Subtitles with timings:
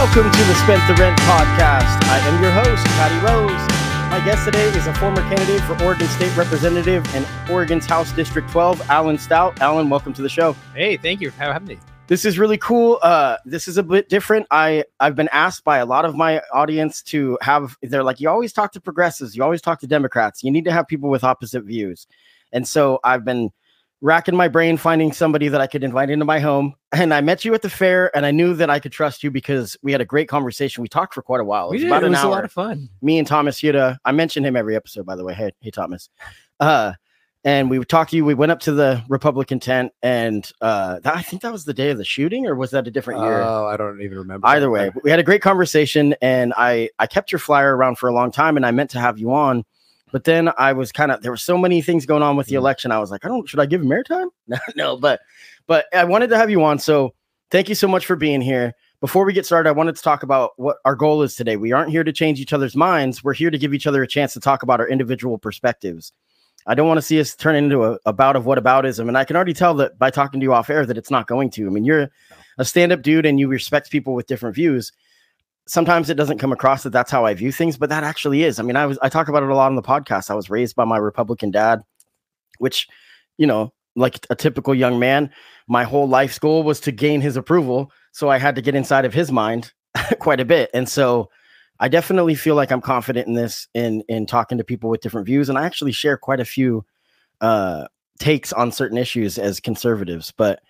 [0.00, 2.02] Welcome to the Spent the Rent podcast.
[2.04, 4.10] I am your host, Patty Rose.
[4.10, 8.48] My guest today is a former candidate for Oregon State Representative and Oregon's House District
[8.48, 9.60] 12, Alan Stout.
[9.60, 10.54] Alan, welcome to the show.
[10.74, 11.78] Hey, thank you for having me.
[12.06, 12.98] This is really cool.
[13.02, 14.46] Uh, this is a bit different.
[14.50, 17.76] I I've been asked by a lot of my audience to have.
[17.82, 20.42] They're like, you always talk to progressives, you always talk to Democrats.
[20.42, 22.06] You need to have people with opposite views,
[22.52, 23.50] and so I've been
[24.02, 26.74] racking my brain finding somebody that I could invite into my home.
[26.92, 29.30] And I met you at the fair, and I knew that I could trust you
[29.30, 30.82] because we had a great conversation.
[30.82, 31.70] We talked for quite a while.
[31.70, 31.88] We was did.
[31.88, 32.88] about It an was a lot of fun.
[33.02, 33.98] Me and Thomas Yuta.
[34.04, 35.34] I mention him every episode, by the way.
[35.34, 36.08] Hey, hey, Thomas.
[36.58, 36.94] Uh,
[37.44, 38.24] and we talked to you.
[38.24, 41.72] We went up to the Republican tent, and uh, that, I think that was the
[41.72, 43.40] day of the shooting, or was that a different year?
[43.40, 44.46] Oh, I don't even remember.
[44.46, 48.08] Either way, we had a great conversation, and I I kept your flyer around for
[48.08, 49.64] a long time, and I meant to have you on,
[50.12, 52.54] but then I was kind of there were so many things going on with the
[52.54, 52.58] Mhm.
[52.58, 52.92] election.
[52.92, 54.28] I was like, I don't should I give him airtime?
[54.48, 55.20] No, no, but
[55.66, 57.14] but I wanted to have you on, so
[57.50, 58.74] thank you so much for being here.
[59.00, 61.56] Before we get started, I wanted to talk about what our goal is today.
[61.56, 63.24] We aren't here to change each other's minds.
[63.24, 66.12] We're here to give each other a chance to talk about our individual perspectives.
[66.66, 69.08] I don't want to see us turn into a, a bout of whataboutism.
[69.08, 71.26] And I can already tell that by talking to you off air that it's not
[71.26, 71.66] going to.
[71.66, 72.10] I mean, you're
[72.58, 74.92] a stand up dude and you respect people with different views.
[75.70, 78.58] Sometimes it doesn't come across that that's how I view things, but that actually is.
[78.58, 80.28] I mean, I was I talk about it a lot on the podcast.
[80.28, 81.82] I was raised by my Republican dad,
[82.58, 82.88] which,
[83.38, 85.30] you know, like a typical young man,
[85.68, 87.92] my whole life's goal was to gain his approval.
[88.10, 89.72] So I had to get inside of his mind
[90.18, 90.70] quite a bit.
[90.74, 91.30] And so
[91.78, 95.28] I definitely feel like I'm confident in this in in talking to people with different
[95.28, 95.48] views.
[95.48, 96.84] And I actually share quite a few
[97.40, 97.86] uh
[98.18, 100.32] takes on certain issues as conservatives.
[100.36, 100.62] But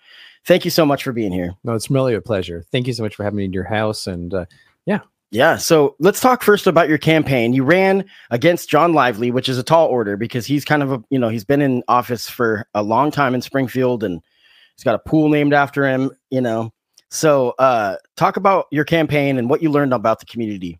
[0.45, 1.55] thank you so much for being here.
[1.63, 2.63] No, it's really a pleasure.
[2.71, 4.05] Thank you so much for having me in your house.
[4.05, 4.45] And uh,
[4.85, 4.99] Yeah.
[5.31, 5.55] Yeah.
[5.57, 7.53] So let's talk first about your campaign.
[7.53, 11.03] You ran against John Lively, which is a tall order because he's kind of a,
[11.09, 14.21] you know, he's been in office for a long time in Springfield and
[14.75, 16.73] he's got a pool named after him, you know.
[17.09, 20.79] So uh talk about your campaign and what you learned about the community.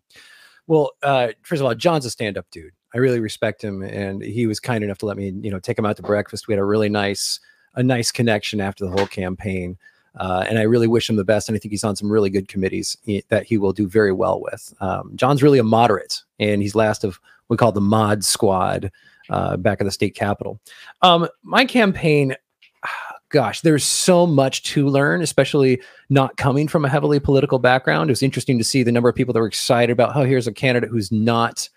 [0.66, 2.72] well, uh, first of all, John's a stand-up dude.
[2.94, 5.78] I really respect him, and he was kind enough to let me, you know, take
[5.78, 6.46] him out to breakfast.
[6.46, 7.40] We had a really nice,
[7.74, 9.78] a nice connection after the whole campaign.
[10.16, 11.48] Uh, and I really wish him the best.
[11.48, 14.12] And I think he's on some really good committees he- that he will do very
[14.12, 14.74] well with.
[14.80, 18.90] Um, John's really a moderate, and he's last of what we call the Mod Squad
[19.30, 20.60] uh, back at the state capitol.
[21.00, 22.36] Um, my campaign,
[23.30, 25.80] gosh, there's so much to learn, especially
[26.10, 28.10] not coming from a heavily political background.
[28.10, 30.46] It was interesting to see the number of people that were excited about, oh, here's
[30.46, 31.68] a candidate who's not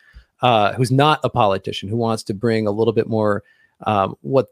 [0.41, 3.41] uh, who's not a politician, who wants to bring a little bit more
[3.83, 4.47] um, what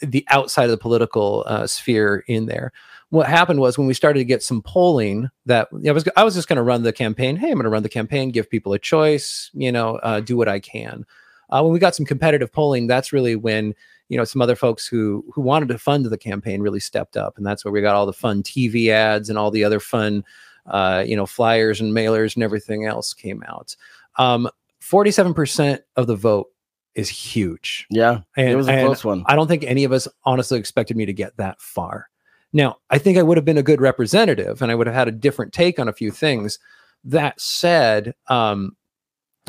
[0.00, 2.72] the outside of the political uh, sphere in there.
[3.10, 6.34] What happened was when we started to get some polling that I was I was
[6.34, 7.36] just going to run the campaign.
[7.36, 10.36] Hey, I'm going to run the campaign, give people a choice, you know, uh, do
[10.36, 11.04] what I can.
[11.50, 13.74] Uh, when we got some competitive polling, that's really when
[14.08, 17.36] you know some other folks who who wanted to fund the campaign really stepped up,
[17.36, 20.24] and that's where we got all the fun TV ads and all the other fun,
[20.66, 23.76] uh, you know, flyers and mailers and everything else came out.
[24.16, 24.48] Um,
[24.80, 26.51] Forty-seven percent of the vote
[26.94, 27.86] is huge.
[27.90, 28.20] Yeah.
[28.36, 29.24] And, it was a close one.
[29.26, 32.08] I don't think any of us honestly expected me to get that far.
[32.52, 35.08] Now, I think I would have been a good representative and I would have had
[35.08, 36.58] a different take on a few things.
[37.04, 38.76] That said, um,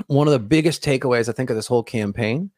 [0.07, 2.49] one of the biggest takeaways I think of this whole campaign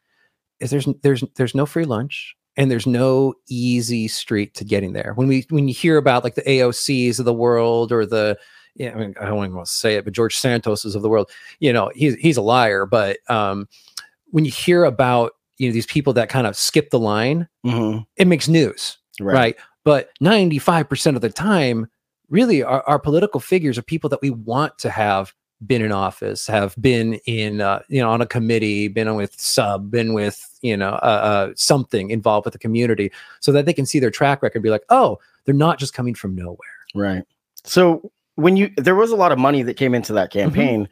[0.60, 5.14] is there's there's there's no free lunch and there's no easy street to getting there.
[5.16, 8.38] When we when you hear about like the AOCs of the world or the
[8.76, 11.02] yeah, I mean, I don't even want to say it, but George Santos is of
[11.02, 12.86] the world, you know, he's he's a liar.
[12.86, 13.68] But um,
[14.32, 18.06] when you hear about you know these people that kind of skip the line, Mhm.
[18.18, 19.56] it makes news, right?
[19.86, 21.88] But 95% of the time,
[22.30, 25.34] really, our, our political figures are people that we want to have
[25.66, 29.40] been in office, have been in, uh, you know, on a committee, been on with
[29.40, 33.74] sub, been with, you know, uh, uh, something involved with the community, so that they
[33.74, 36.58] can see their track record, and be like, oh, they're not just coming from nowhere.
[36.94, 37.24] Right.
[37.64, 40.90] So when you there was a lot of money that came into that campaign.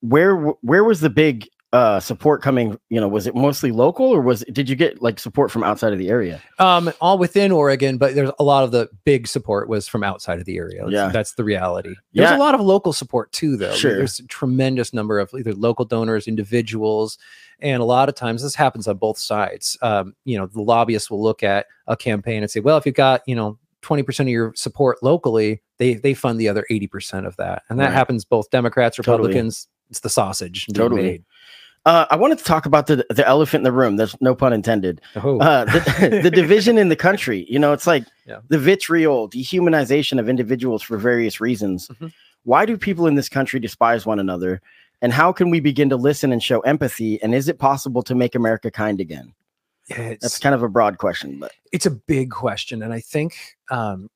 [0.00, 2.78] Where where was the big uh support coming?
[2.90, 5.92] You know, was it mostly local or was did you get like support from outside
[5.92, 6.40] of the area?
[6.58, 10.38] Um, all within Oregon, but there's a lot of the big support was from outside
[10.38, 10.76] of the area.
[10.84, 11.08] That's- Yeah.
[11.08, 11.94] that's the reality.
[12.12, 12.36] There's Yeah.
[12.36, 13.74] a lot of local support too, though.
[13.74, 13.96] Sure.
[13.96, 17.18] There's a tremendous number of either local donors, individuals,
[17.60, 19.76] and a lot of times this happens on both sides.
[19.82, 22.94] Um, you know, the lobbyists will look at a campaign and say, well, if you've
[22.94, 27.36] got, you know, 20% of your support locally, they they fund the other 80% of
[27.36, 27.62] that.
[27.68, 27.92] And that Right.
[27.92, 29.18] happens both Democrats, Totally.
[29.28, 29.68] Republicans.
[29.90, 30.66] It's the sausage.
[30.74, 31.02] Totally.
[31.02, 31.24] made.
[31.86, 33.96] Uh, I wanted to talk about the the elephant in the room.
[33.96, 35.00] There's no pun intended.
[35.16, 37.46] Oh, Uh, the, the division in the country.
[37.48, 38.40] You know, it's like Yeah.
[38.48, 41.88] the vitriol, dehumanization of individuals for various reasons.
[41.88, 42.12] Mhm.
[42.42, 44.60] Why do people in this country despise one another?
[45.00, 47.22] And how can we begin to listen and show empathy?
[47.22, 49.32] And is it possible to make America kind again?
[49.88, 53.56] it's, That's kind of a broad question, but it's a big question and i think
[53.70, 54.10] um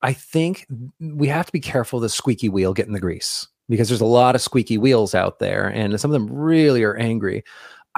[0.00, 0.64] i think
[1.00, 4.34] we have to be careful the squeaky wheel getting the grease because there's a lot
[4.34, 7.42] of squeaky wheels out there and some of them really are angry.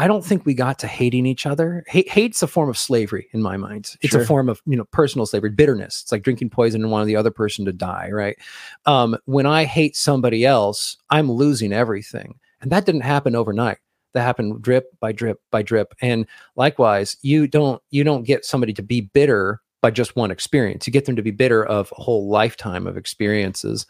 [0.01, 1.83] I don't think we got to hating each other.
[1.89, 3.97] Hate, hate's a form of slavery in my mind.
[4.01, 4.23] It's Sure.
[4.23, 6.03] a form of you know personal slavery bitterness.
[6.03, 8.39] It's like drinking poison and wanting the other person to die right?
[8.87, 13.79] Um when i hate somebody else i'm losing everything and that didn't happen overnight.
[14.15, 16.27] That happened drip by drip by drip and
[16.57, 20.87] likewise you don't you don't get somebody to be bitter by just one experience.
[20.87, 23.85] You get them to be bitter of a whole lifetime of experiences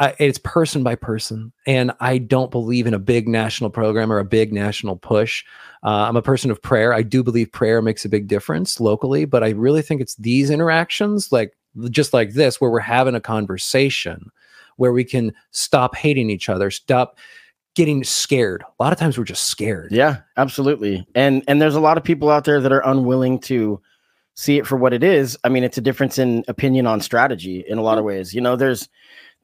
[0.00, 4.18] I, it's person by person and i don't believe in a big national program or
[4.18, 5.44] a big national push
[5.82, 9.24] uh, i'm a person of prayer i do believe prayer makes a big difference locally
[9.24, 11.56] but i really think it's these interactions like
[11.90, 14.30] just like this where we're having a conversation
[14.76, 17.18] where we can stop hating each other stop
[17.74, 21.06] getting scared a lot of times we're just scared yeah, absolutely.
[21.14, 23.80] And and there's a lot of people out there that are unwilling to
[24.34, 25.36] see it for what it is.
[25.42, 28.32] I mean, it's a difference in opinion on strategy in a lot of ways.
[28.32, 28.88] You know, there's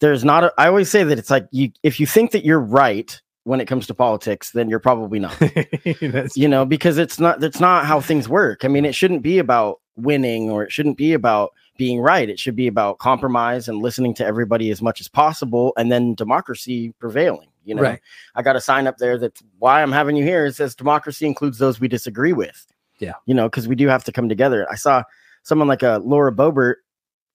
[0.00, 2.60] there's not a, I always say that it's like you if you think that you're
[2.60, 5.36] right when it comes to politics, then you're probably not.
[6.36, 8.64] You know, because it's not that's not how things work.
[8.64, 12.28] I mean, it shouldn't be about winning or it shouldn't be about being right.
[12.28, 16.14] It should be about compromise and listening to everybody as much as possible and then
[16.14, 17.48] democracy prevailing.
[17.64, 18.00] You know, Right.
[18.34, 20.46] I got a sign up there that's why I'm having you here.
[20.46, 22.66] It says democracy includes those we disagree with.
[22.98, 23.14] Yeah.
[23.26, 24.66] You know, because we do have to come together.
[24.70, 25.02] I saw
[25.42, 26.76] someone like a Lauren Boebert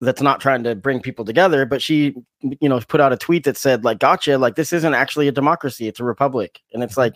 [0.02, 3.44] that's not trying to bring people together, but she, you know, put out a tweet
[3.44, 6.62] that said, like, gotcha, like this isn't actually a democracy, it's a republic.
[6.74, 7.16] And it's like,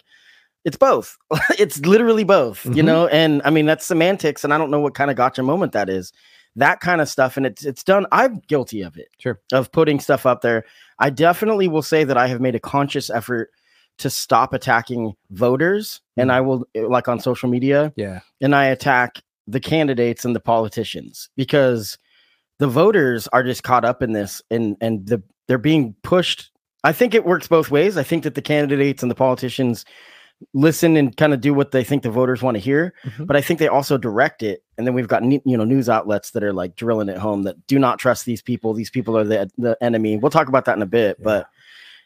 [0.65, 1.17] it's both.
[1.59, 2.85] it's literally both, you Mhm.
[2.85, 3.07] know.
[3.07, 5.89] And I mean, that's semantics, and I don't know what kind of gotcha moment that
[5.89, 6.11] is.
[6.55, 8.05] That kind of stuff, and it's it's done.
[8.11, 9.07] I'm guilty of it.
[9.17, 9.39] Sure.
[9.51, 10.63] Of putting stuff up there.
[10.99, 13.49] I definitely will say that I have made a conscious effort
[13.97, 16.33] to stop attacking voters, and Mhm.
[16.33, 20.39] I will eh, like on social media, yeah and I attack the candidates and the
[20.39, 21.97] politicians because
[22.63, 26.49] the voters are just caught up in this, and and the they're being pushed.
[26.85, 27.97] I think it works both ways.
[27.97, 29.83] I think that the candidates and the politicians
[30.53, 33.27] listen and kind of do what they think the voters want to hear Mhm.
[33.27, 36.31] but i think they also direct it and then we've got you know news outlets
[36.31, 39.23] that are like drilling it home that do not trust these people these people are
[39.23, 41.23] the, the enemy we'll talk about that in a bit Yeah.
[41.23, 41.47] but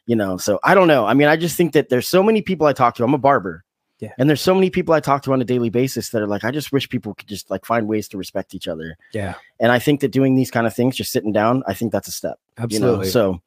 [0.05, 2.41] you know so i don't know i mean i just think that there's so many
[2.43, 3.63] people i talk to i'm a barber
[3.99, 4.11] Yeah.
[4.17, 6.43] and there's so many people i talk to on a daily basis that are like
[6.43, 9.71] i just wish people could just like find ways to respect each other yeah and
[9.71, 12.11] i think that doing these kind of things just sitting down i think that's a
[12.11, 13.41] step absolutely you know so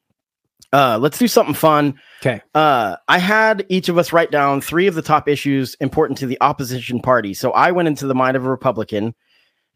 [0.73, 4.87] uh let's do something fun okay uh, I had each of us write down three
[4.87, 7.33] of the top issues important to the opposition party.
[7.33, 9.15] So I went into the mind of a Republican.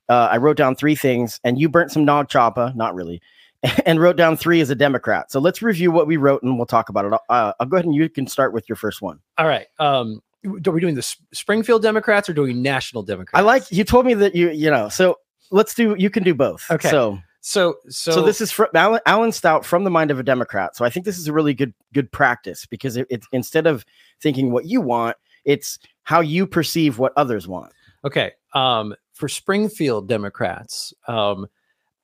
[0.08, 3.22] Uh, I wrote down three things, and you burnt some Nag Champa, not really,
[3.86, 5.32] and wrote down three as a Democrat.
[5.32, 7.13] So let's review what we wrote, and we'll talk about it.
[7.29, 9.20] Uh, I'll go ahead and you can start with your first one.
[9.38, 13.71] all right um are we doing the springfield democrats or doing national democrats I like
[13.71, 14.89] you told me that you you know.
[14.89, 15.17] So
[15.51, 15.95] let's do.
[15.97, 16.69] You can do both.
[16.69, 16.89] Okay.
[16.89, 20.23] So so so so, this is from Alan, Alan Stout from the mind of a
[20.23, 20.75] Democrat.
[20.75, 23.85] So I think this is a really good good practice because it, it's instead of
[24.21, 27.71] thinking what you want, it's how you perceive what others want.
[28.03, 28.33] Okay.
[28.53, 31.47] Um, for Springfield Democrats, um,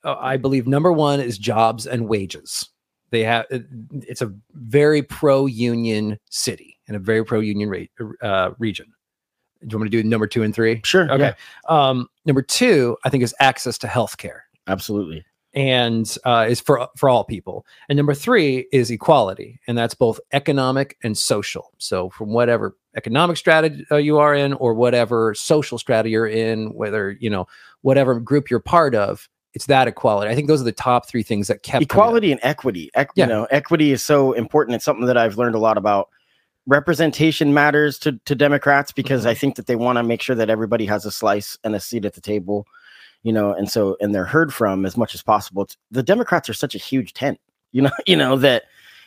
[0.03, 2.69] uh, I believe number one is jobs and wages.
[3.09, 7.89] They have it's a very pro-union city and a very pro-union rate
[8.21, 8.85] uh, region.
[9.61, 10.81] Do you want me to do number two and three?
[10.83, 11.09] Sure.
[11.09, 11.23] Okay.
[11.23, 11.35] Yeah,
[11.89, 15.23] Um, number two, I think, is access to health care absolutely.
[15.53, 17.65] and uh, is for for all people.
[17.87, 21.71] And number three is equality, and that's both economic and social.
[21.77, 26.73] So from whatever economic strategy uh, you are in, or whatever social strata you're in,
[26.73, 27.47] whether you know
[27.81, 30.31] whatever group you're part of, it's that equality.
[30.31, 31.83] I think those are the top three things that kept.
[31.83, 32.89] Equality and equity.
[32.97, 33.25] Equ- Yeah.
[33.25, 34.75] You know, equity is so important.
[34.75, 36.09] It's something that I've learned a lot about.
[36.67, 39.29] Representation matters to, to Democrats because Mhm.
[39.29, 41.79] I think that they want to make sure that everybody has a slice and a
[41.79, 42.67] seat at the table,
[43.23, 45.63] you know, and so and they're heard from as much as possible.
[45.63, 47.39] It's- the Democrats are such a huge tent.
[47.73, 48.63] You know, you know that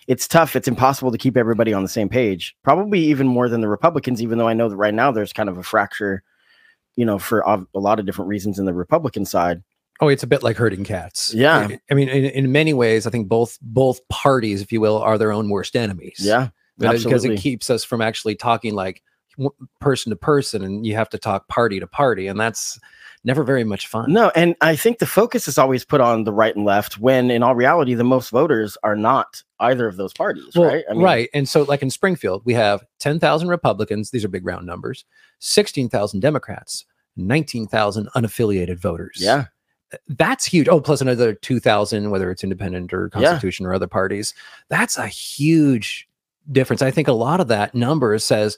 [0.09, 0.57] it's tough.
[0.57, 2.57] It's impossible to keep everybody on the same page.
[2.65, 5.51] Probably even more than the Republicans, even though I know that right now there's kind
[5.51, 6.23] of a fracture,
[6.97, 9.63] you know, for a a lot of different reasons in the Republican side.
[10.01, 11.35] Oh, it's a bit like herding cats.
[11.35, 11.69] Yeah.
[11.71, 14.97] I- I mean, in, in many ways, I think both both parties, if you will,
[14.97, 16.17] are their own worst enemies.
[16.21, 19.03] Yeah, because it keeps us from actually talking like
[19.81, 22.79] person to person, and you have to talk party to party, and that's
[23.25, 24.13] never very much fun.
[24.13, 27.31] No, and I think the focus is always put on the right and left when
[27.31, 30.85] in all reality the most voters are not either of those parties, Well, right?
[30.95, 31.31] right.
[31.33, 34.11] And so, like in Springfield, we have 10,000 Republicans.
[34.11, 35.05] These are big round numbers,
[35.39, 36.85] 16,000 Democrats,
[37.17, 39.17] 19,000 unaffiliated voters.
[39.19, 39.47] Yeah.
[40.09, 40.69] That's huge.
[40.69, 43.21] Oh, plus another 2,000, whether it's independent or Yeah.
[43.21, 44.35] Constitution or other parties.
[44.69, 46.09] That's a huge
[46.51, 46.83] difference.
[46.83, 48.57] I think a lot of that number says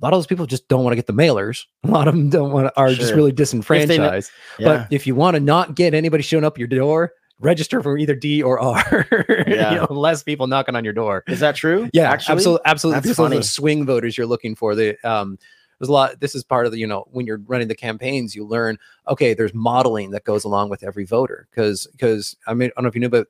[0.00, 1.64] a lot of those people just don't want to get the mailers.
[1.84, 4.30] A lot of them don't want to, are just really disenfranchised.
[4.58, 4.66] Yeah.
[4.66, 8.14] But if you want to not get anybody showing up your door, register for either
[8.14, 9.06] D or R.
[9.46, 9.72] Yeah.
[9.72, 11.24] you know, less people knocking on your door.
[11.26, 11.90] is that true?
[11.92, 13.00] Yeah, actually, absolutely, absolutely.
[13.00, 13.36] That's funny.
[13.38, 14.74] the swing voters you're looking for.
[14.74, 15.38] The um,
[15.78, 16.20] there's a lot.
[16.20, 19.34] This is part of the you know when you're running the campaigns, you learn okay.
[19.34, 22.88] There's modeling that goes along with every voter because because I mean I don't know
[22.88, 23.28] if you knew, but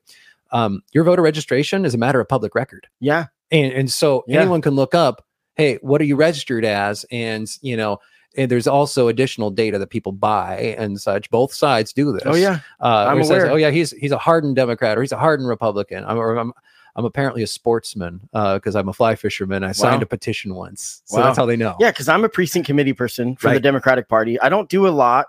[0.52, 4.40] um, your voter registration is a matter of public record, Yeah, and and so Yeah.
[4.40, 5.24] anyone can look up,
[5.56, 7.98] hey, what are you registered as, and you know.
[8.36, 11.28] And there's also additional data that people buy and such.
[11.30, 12.22] Both sides do this.
[12.26, 13.50] Oh yeah, Uh, I'm it says, aware.
[13.50, 16.04] oh yeah, he's he's a hardened Democrat or he's a hardened Republican.
[16.04, 16.52] I'm, or I'm
[16.94, 19.64] I'm apparently a sportsman because I'm a fly fisherman.
[19.64, 21.24] I signed a petition once, so Wow.
[21.24, 21.74] that's how they know.
[21.80, 21.90] yeah.
[21.90, 24.40] Because I'm a precinct committee person for the Democratic Party.
[24.40, 25.26] I don't do a lot.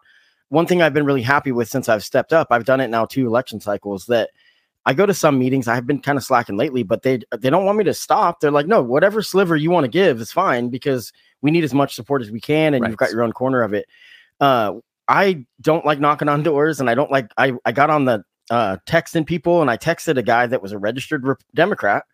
[0.49, 3.05] One thing I've been really happy with since I've stepped up, I've done it now
[3.05, 4.05] two election cycles.
[4.05, 4.29] That
[4.85, 5.67] I go to some meetings.
[5.67, 8.39] I've been kind of slacking lately, but they they don't want me to stop.
[8.39, 11.73] They're like, no, whatever sliver you want to give is fine because we need as
[11.73, 13.85] much support as we can, and you've got your own corner of it.
[14.39, 14.73] Uh,
[15.07, 17.31] I don't like knocking on doors, and I don't like.
[17.37, 20.71] I I got on the uh, texting people, and I texted a guy that was
[20.71, 22.05] a registered Rep- Democrat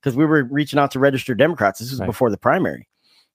[0.00, 1.80] because we were reaching out to registered Democrats.
[1.80, 2.06] This was Right.
[2.06, 2.88] before the primary.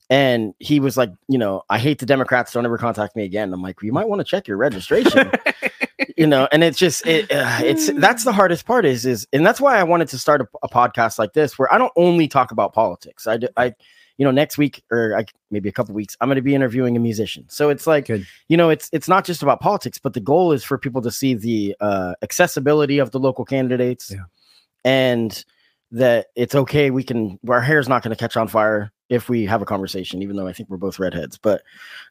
[0.09, 2.53] And he was like, you know, I hate the Democrats.
[2.53, 3.51] Don't ever contact me again.
[3.53, 5.29] I'm like, you might want to check your registration,
[6.17, 6.47] you know.
[6.51, 9.77] And it's just, it, uh, it's that's the hardest part is, is, and that's why
[9.77, 12.73] I wanted to start a, a podcast like this where I don't only talk about
[12.73, 13.27] politics.
[13.27, 13.73] I, do, I,
[14.17, 16.97] you know, next week or I, maybe a couple weeks, I'm going to be interviewing
[16.97, 17.45] a musician.
[17.49, 18.25] So it's like, Good.
[18.47, 21.11] you know, it's it's not just about politics, but the goal is for people to
[21.11, 24.23] see the uh, accessibility of the local candidates, Yeah.
[24.83, 25.45] and
[25.91, 26.89] that it's okay.
[26.89, 30.21] We can our hair's not going to catch on fire if we have a conversation,
[30.21, 31.37] even though I think we're both redheads.
[31.37, 31.61] But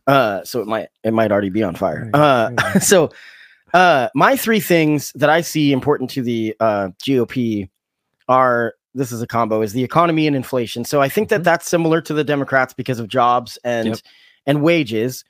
[0.07, 2.09] uh, so it might it might already be on fire.
[2.15, 3.11] Uh, so
[3.77, 7.69] uh, my three things that I see important to the uh, GOP
[8.29, 10.85] are this is a combo is the economy and inflation.
[10.85, 11.45] So I think that Mhm.
[11.45, 13.99] that's similar to the Democrats because of jobs and Yep.
[14.47, 15.25] and wages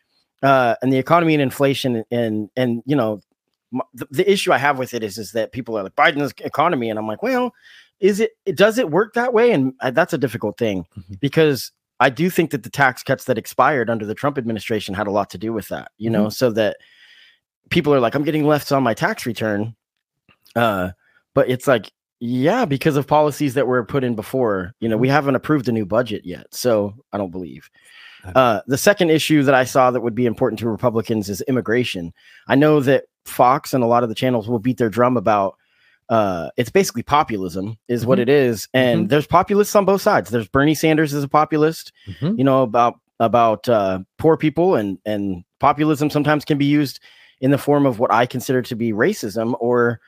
[0.44, 3.20] uh, and the economy and inflation and and you know
[3.94, 6.88] the, the issue I have with it is is that people are like Biden's economy
[6.88, 7.52] and I'm like well
[7.98, 11.18] is it, does it work that way and uh, that's a difficult thing Mhm.
[11.20, 15.08] because I do think that the tax cuts that expired under the Trump administration had
[15.08, 16.76] a lot to do with that you know so that
[17.70, 19.74] people are like I'm getting left on my tax return
[20.54, 20.90] uh
[21.34, 25.08] but it's like yeah because of policies that were put in before you know we
[25.08, 27.68] haven't approved a new budget yet so I don't believe
[28.34, 32.12] uh, the second issue that I saw that would be important to Republicans is immigration.
[32.48, 35.54] I know that Fox and a lot of the channels will beat their drum about
[36.08, 38.22] uh, it's basically populism, is what Mhm.
[38.22, 40.30] it is, and there's populists on both sides.
[40.30, 42.36] There's Bernie Sanders is a populist, Mhm.
[42.36, 46.98] you know about about uh, poor people, and and populism sometimes can be used
[47.40, 50.00] in the form of what I consider to be racism, or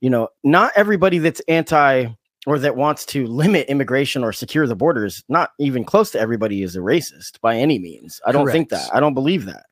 [0.00, 2.08] you know, not everybody that's anti
[2.46, 6.62] or that wants to limit immigration or secure the borders, not even close to everybody
[6.62, 8.20] is a racist by any means.
[8.24, 8.88] I don't think that.
[8.94, 9.66] I don't believe that.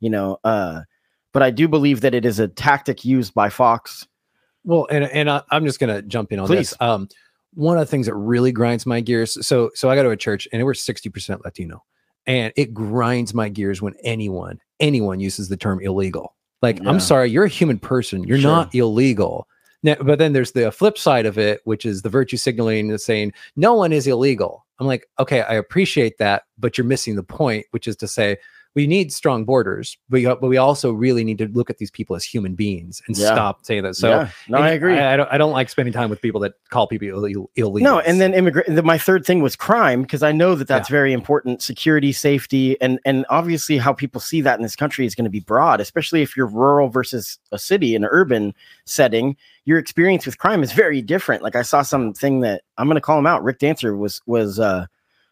[0.00, 0.82] You know, uh,
[1.32, 4.06] but I do believe that it is a tactic used by Fox.
[4.64, 6.70] Well, and and I, I'm just gonna jump in on Please.
[6.70, 6.80] this.
[6.80, 7.08] Um,
[7.54, 9.46] one of the things that really grinds my gears.
[9.46, 11.84] So so I go to a church and we're 60% Latino,
[12.26, 16.34] and it grinds my gears when anyone anyone uses the term illegal.
[16.62, 16.88] Like Yeah.
[16.90, 18.24] I'm sorry, you're a human person.
[18.24, 18.50] You're Sure.
[18.50, 19.46] not illegal.
[19.82, 23.00] Now, but then there's the flip side of it, which is the virtue signaling and
[23.00, 24.64] saying no one is illegal.
[24.78, 28.36] I'm like, okay, I appreciate that, but you're missing the point, which is to say
[28.76, 31.90] we need strong borders, but, you- but we also really need to look at these
[31.90, 33.32] people as human beings and Yeah.
[33.32, 33.96] stop saying that.
[33.96, 34.92] So yeah, no, I agree.
[34.98, 35.32] I, I don't.
[35.32, 37.80] I don't like spending time with people that call people Ill- illegal.
[37.80, 38.84] No, and then immigrant.
[38.84, 41.62] My third thing was crime because I know that that's very important.
[41.62, 45.30] Security, safety, and and obviously how people see that in this country is going to
[45.30, 48.54] be broad, especially if you're rural versus a city, an urban
[48.84, 49.36] setting.
[49.64, 51.42] Your experience with crime is very different.
[51.42, 53.42] Like I saw something that I'm going to call him out.
[53.42, 54.84] Rick Dancer was was uh,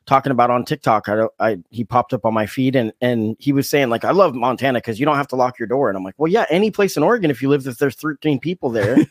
[0.07, 1.09] talking about on TikTok.
[1.09, 1.27] I.
[1.41, 4.35] I he popped up on my feed and and he was saying like I love
[4.35, 5.89] Montana because you don't have to lock your door.
[5.89, 8.39] And I'm like, well, yeah, any place in Oregon if you live if there's 13
[8.39, 8.97] people there,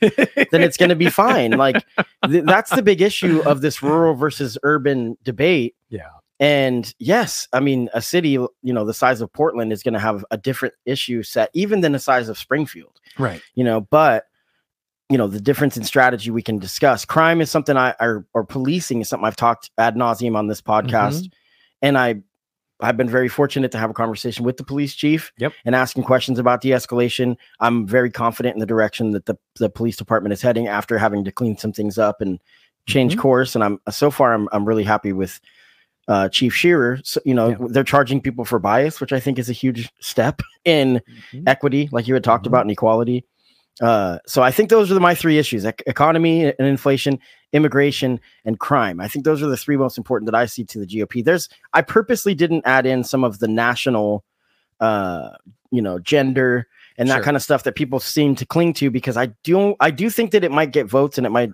[0.52, 1.52] then it's going to be fine.
[1.52, 1.84] Like
[2.26, 5.76] th- that's the big issue of this rural versus urban debate.
[5.90, 6.10] Yeah.
[6.40, 10.00] And yes, I mean a city, you know, the size of Portland is going to
[10.00, 13.00] have a different issue set even than the size of Springfield.
[13.18, 13.42] right.
[13.56, 14.26] You know, but
[15.13, 17.05] you know the difference in strategy we can discuss.
[17.05, 20.62] Crime is something I or, or policing is something I've talked ad nauseum on this
[20.62, 21.32] podcast,
[21.84, 22.15] and I
[22.82, 25.53] I've been very fortunate to have a conversation with the police chief Yep.
[25.63, 27.38] and asking questions about de-escalation.
[27.62, 31.24] I'm very confident in the direction that the, the police department is heading after having
[31.24, 32.39] to clean some things up and
[32.88, 33.20] change Mhm.
[33.20, 33.55] course.
[33.55, 35.39] And I'm so far I'm I'm really happy with
[36.10, 37.00] uh, Chief Shearer.
[37.05, 37.58] So, you know, Yeah.
[37.70, 41.00] they're charging people for bias, which I think is a huge step in
[41.32, 41.43] Mhm.
[41.48, 42.48] equity, like you had talked Mhm.
[42.50, 43.24] about, and equality.
[43.82, 47.20] Uh, so I think those are the, my three issues: ec- economy and inflation,
[47.53, 49.00] immigration, and crime.
[49.00, 51.24] I think those are the three most important that I see to the GOP.
[51.24, 54.24] There's I purposely didn't add in some of the national,
[54.80, 55.30] uh,
[55.72, 57.24] you know, gender and that Sure.
[57.24, 60.32] kind of stuff that people seem to cling to because I do I do think
[60.32, 61.50] that it might get votes and it might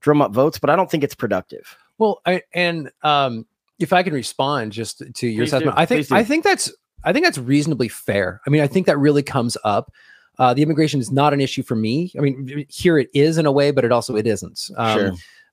[0.00, 1.76] drum up votes, but I don't think it's productive.
[1.98, 3.46] Well, I, and um,
[3.78, 5.56] if I can respond just to your Please do.
[5.56, 6.72] assessment, I think I think that's
[7.04, 8.40] I think that's reasonably fair.
[8.46, 9.92] I mean, I think that really comes up.
[10.38, 12.12] Uh, the immigration is not an issue for me.
[12.16, 14.70] I mean, here it is in a way, but it also it isn't.
[14.76, 15.12] Um, Sure.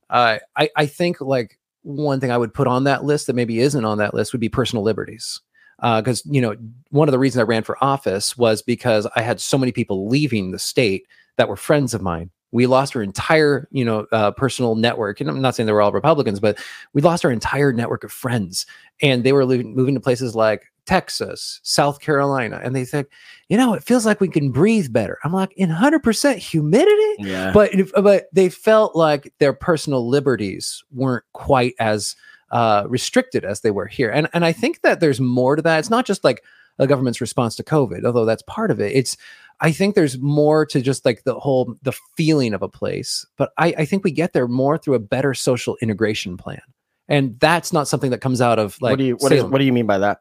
[0.09, 3.59] uh, I I think like one thing I would put on that list that maybe
[3.59, 5.41] isn't on that list would be personal liberties.
[5.81, 6.55] Because you know,
[6.89, 10.09] one of the reasons I ran for office was because I had so many people
[10.09, 11.07] leaving the state
[11.37, 12.29] that were friends of mine.
[12.51, 15.81] We lost our entire, you know, uh, personal network, and I'm not saying they were
[15.81, 16.57] all Republicans, but
[16.93, 18.65] we lost our entire network of friends,
[19.01, 23.05] and they were moving to places like Texas, South Carolina, and they said,
[23.47, 25.17] you know, it feels like we can breathe better.
[25.23, 27.51] I'm like, in 100% humidity, Yeah.
[27.53, 27.71] but
[28.01, 32.15] but they felt like their personal liberties weren't quite as
[32.51, 35.79] uh, restricted as they were here, and and I think that there's more to that.
[35.79, 36.43] It's not just like
[36.79, 38.95] a government's response to COVID, although that's part of it.
[38.95, 39.17] It's
[39.61, 43.51] I think there's more to just like the whole the feeling of a place, but
[43.57, 46.61] I, I think we get there more through a better social integration plan,
[47.09, 49.57] and that's not something that comes out of like what do you what, is, what
[49.57, 50.19] do you mean by that?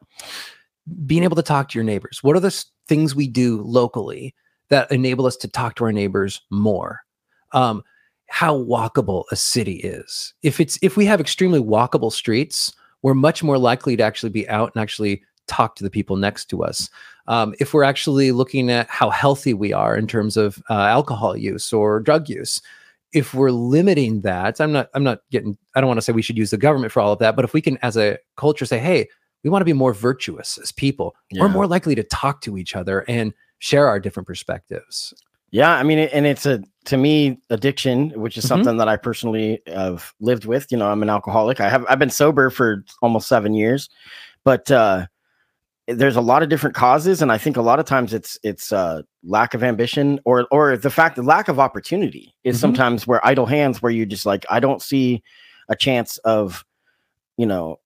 [1.05, 2.19] being able to talk to your neighbors.
[2.23, 4.33] What are the things we do locally
[4.69, 7.01] that enable us to talk to our neighbors more?
[7.51, 7.83] Um,
[8.27, 10.33] how walkable a city is.
[10.43, 14.47] If it's if we have extremely walkable streets, we're much more likely to actually be
[14.49, 16.89] out and actually talk to the people next to us.
[17.27, 21.35] Um, if we're actually looking at how healthy we are in terms of uh, alcohol
[21.35, 22.61] use or drug use,
[23.13, 26.21] if we're limiting that, I'm not I'm not getting I don't want to say we
[26.21, 28.65] should use the government for all of that, but if we can as a culture
[28.65, 29.07] say, hey,
[29.43, 32.75] we want to be more virtuous as people, we're more likely to talk to each
[32.75, 35.13] other and share our different perspectives.
[35.51, 38.49] Yeah, I mean, and it's a to me addiction, which is Mhm.
[38.49, 40.71] something that I personally have lived with.
[40.71, 41.59] You know, I'm an alcoholic.
[41.59, 43.89] I have I've been sober for almost seven years,
[44.43, 45.07] but uh,
[45.93, 48.71] there's a lot of different causes, and I think a lot of times it's it's
[48.71, 52.61] uh, lack of ambition or or the fact that lack of opportunity is Mhm.
[52.61, 55.23] sometimes where idle hands, where you just like I don't see
[55.67, 56.65] a chance of,
[57.37, 57.79] you know,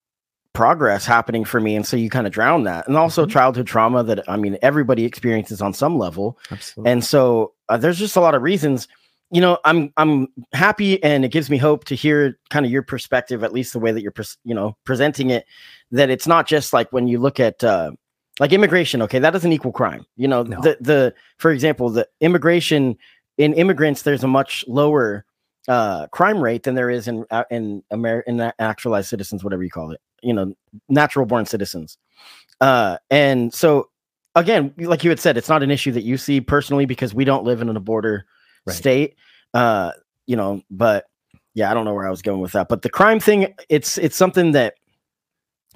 [0.54, 3.32] progress happening for me, and so you kind of drown that, and also Mhm.
[3.32, 6.38] childhood trauma that I mean everybody experiences on some level.
[6.52, 6.92] Absolutely.
[6.92, 8.88] And so uh, there's just a lot of reasons.
[9.34, 12.84] You know, I'm I'm happy, and it gives me hope to hear kind of your
[12.84, 15.46] perspective, at least the way that you're pres- you know presenting it.
[15.92, 17.92] That it's not just like when you look at uh,
[18.40, 19.02] like immigration.
[19.02, 20.06] Okay, that doesn't equal crime.
[20.18, 20.62] You know, No.
[20.62, 22.96] the the for example, the immigration
[23.40, 25.26] in immigrants, there's a much lower
[25.68, 29.64] uh, crime rate than there is in uh, in Amer- in a- actualized citizens, whatever
[29.64, 30.00] you call it.
[30.22, 30.54] You know,
[30.90, 31.98] natural born citizens.
[32.62, 33.90] Uh, and so
[34.36, 37.26] again, like you had said, it's not an issue that you see personally because we
[37.26, 38.26] don't live in a border
[38.66, 38.76] Right.
[38.76, 39.16] state.
[39.54, 39.92] Uh,
[40.26, 41.06] you know, but
[41.54, 42.68] yeah, I don't know where I was going with that.
[42.70, 44.76] But the crime thing, it's it's something that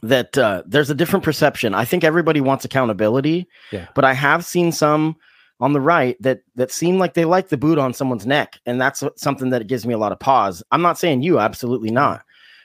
[0.03, 1.73] that uh, there's a different perception.
[1.73, 3.47] I think everybody wants accountability.
[3.71, 3.87] Yeah.
[3.95, 5.15] But I have seen some
[5.59, 8.79] on the right that that seem like they like the boot on someone's neck, and
[8.79, 10.63] that's something that gives me a lot of pause.
[10.71, 12.23] I'm not saying you, absolutely not.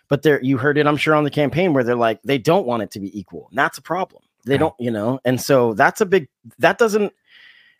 [0.09, 2.67] But there, you heard it, I'm sure, on the campaign where they're like they don't
[2.67, 3.47] want it to be equal.
[3.51, 4.23] And that's a problem.
[4.45, 4.61] They Right.
[4.61, 6.29] don't, you know, and so that's a big.
[6.59, 7.13] That doesn't.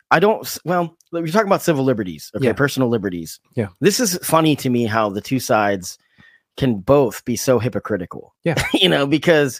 [0.09, 0.57] I don't.
[0.65, 2.53] Well, you're talking about civil liberties, okay, Yeah.
[2.53, 3.39] personal liberties.
[3.55, 3.67] Yeah.
[3.79, 5.97] This is funny to me how the two sides
[6.57, 8.33] can both be so hypocritical.
[8.43, 8.61] Yeah.
[8.73, 9.59] you know, because,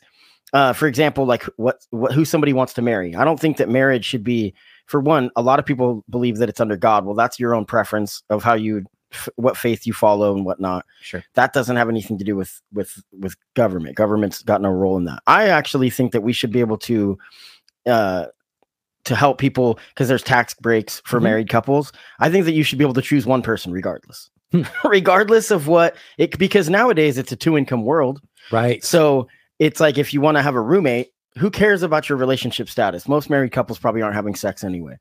[0.54, 3.16] uh, for example, like what, what who somebody wants to marry.
[3.16, 4.54] I don't think that marriage should be.
[4.88, 7.06] For one, a lot of people believe that it's under God.
[7.06, 10.86] Well, that's your own preference of how you, f- what faith you follow and whatnot
[11.02, 11.24] Sure.
[11.36, 15.06] that doesn't have anything to do with with with government government's got no role in
[15.06, 17.16] that i actually think that we should be able to
[17.86, 18.26] uh
[19.06, 21.24] to help people because there's tax breaks for Mhm.
[21.24, 24.62] married couples i think that you should be able to choose one person regardless Hmm.
[24.88, 28.84] regardless of what it because nowadays it's a two income world Right.
[28.84, 32.68] So it's like if you want to have a roommate, who cares about your relationship
[32.70, 33.08] status?
[33.08, 34.98] Most married couples probably aren't having sex anyway.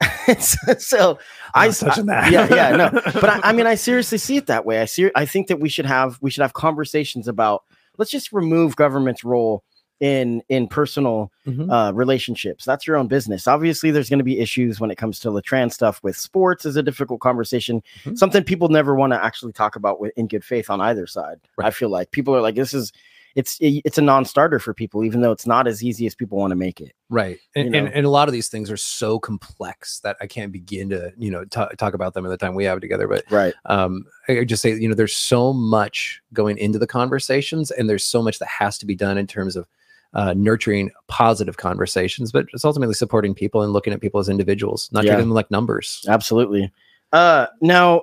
[0.38, 1.18] so, so
[1.54, 2.30] I that.
[2.30, 2.90] yeah, yeah, no.
[3.20, 4.80] But I, I mean, I seriously see it that way.
[4.80, 5.10] I see.
[5.16, 7.64] I think that we should have we should have conversations about.
[7.98, 9.64] Let's just remove government's role
[10.00, 11.70] in in personal Mhm.
[11.70, 12.64] uh, relationships.
[12.64, 13.46] That's your own business.
[13.46, 16.00] Obviously, there's going to be issues when it comes to the trans stuff.
[16.02, 17.82] With sports, is a difficult conversation.
[18.04, 18.18] Mhm.
[18.18, 21.38] Something people never want to actually talk about with, in good faith on either side.
[21.62, 22.92] I feel like people are like, this is
[23.36, 26.52] it's it's a non-starter for people, even though it's not as easy as people want
[26.52, 26.92] to make it.
[27.10, 27.38] Right.
[27.56, 27.92] And, You and, know?
[27.92, 31.32] and a lot of these things are so complex that I can't begin to, you
[31.32, 33.08] know, ta- talk about them in the time we have together.
[33.08, 33.52] But Right.
[33.66, 38.04] um, I just say, you know, there's so much going into the conversations and there's
[38.04, 39.66] so much that has to be done in terms of
[40.14, 44.88] uh, nurturing positive conversations, but it's ultimately supporting people and looking at people as individuals,
[44.92, 45.12] not Yeah.
[45.12, 46.04] treating them like numbers.
[46.08, 46.72] Absolutely.
[47.12, 48.02] Uh, now,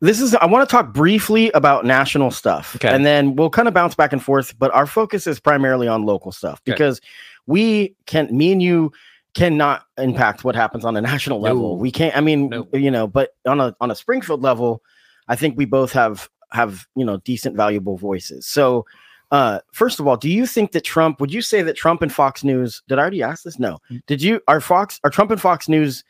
[0.00, 2.88] this is I want to talk briefly about national stuff, Okay.
[2.88, 4.56] and then we'll kind of bounce back and forth.
[4.58, 6.72] But our focus is primarily on local stuff Okay.
[6.72, 7.00] because
[7.46, 8.92] we can, me and you,
[9.34, 11.74] cannot impact what happens on a national level.
[11.76, 11.80] No.
[11.80, 12.16] We can't.
[12.16, 12.66] I mean, No.
[12.72, 14.82] you know, but on a on a Springfield level,
[15.28, 18.46] I think we both have have you know decent, valuable voices.
[18.46, 18.86] So.
[19.30, 21.20] Uh, first of all, do you think that Trump?
[21.20, 22.82] Would you say that Trump and Fox News?
[22.88, 23.58] Did I already ask this?
[23.58, 23.78] No.
[23.90, 24.00] Mm.
[24.06, 24.40] Did you?
[24.48, 25.00] Are Fox?
[25.04, 26.02] Are Trump and Fox News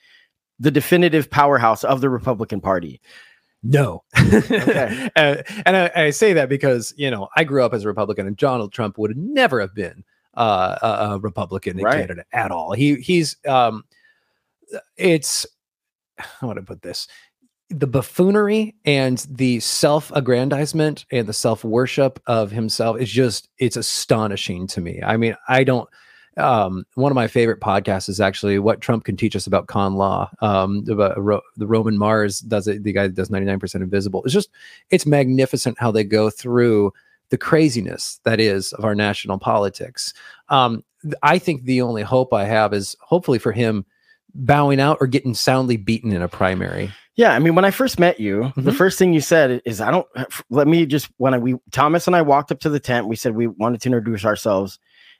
[0.59, 3.01] the definitive powerhouse of the Republican Party.
[3.63, 4.03] No.
[4.33, 5.11] Okay.
[5.17, 8.27] uh, and I, I say that because, you know, I grew up as a Republican
[8.27, 10.05] and Donald Trump would never have been
[10.35, 12.01] uh, a, a Republican in Right.
[12.01, 12.73] Canada at all.
[12.73, 13.85] He he's um
[14.97, 15.47] it's
[16.19, 17.09] how would I put this?
[17.71, 24.81] The buffoonery and the self-aggrandizement and the self-worship of himself is just it's astonishing to
[24.81, 25.03] me.
[25.03, 25.89] I mean, I don't
[26.39, 29.97] um, one of my favorite podcasts is actually what Trump can teach us about con
[29.97, 30.31] law.
[30.41, 32.85] Um, the, Ro- the Roman Mars does it.
[32.85, 34.23] The guy that does 99% invisible.
[34.25, 34.51] It's just,
[34.91, 36.93] it's magnificent how they go through
[37.31, 40.15] the craziness that is of our national politics.
[40.49, 40.85] Um,
[41.23, 43.85] I think the only hope I have is hopefully for him
[44.35, 46.93] bowing out or getting soundly beaten in a primary.
[47.19, 48.77] Yeah, I mean, when I first met you, the Mhm.
[48.77, 50.07] first thing you said is, "I don't."
[50.51, 53.17] Let me just when I, we Thomas and I walked up to the tent, we
[53.17, 54.79] said we wanted to introduce ourselves,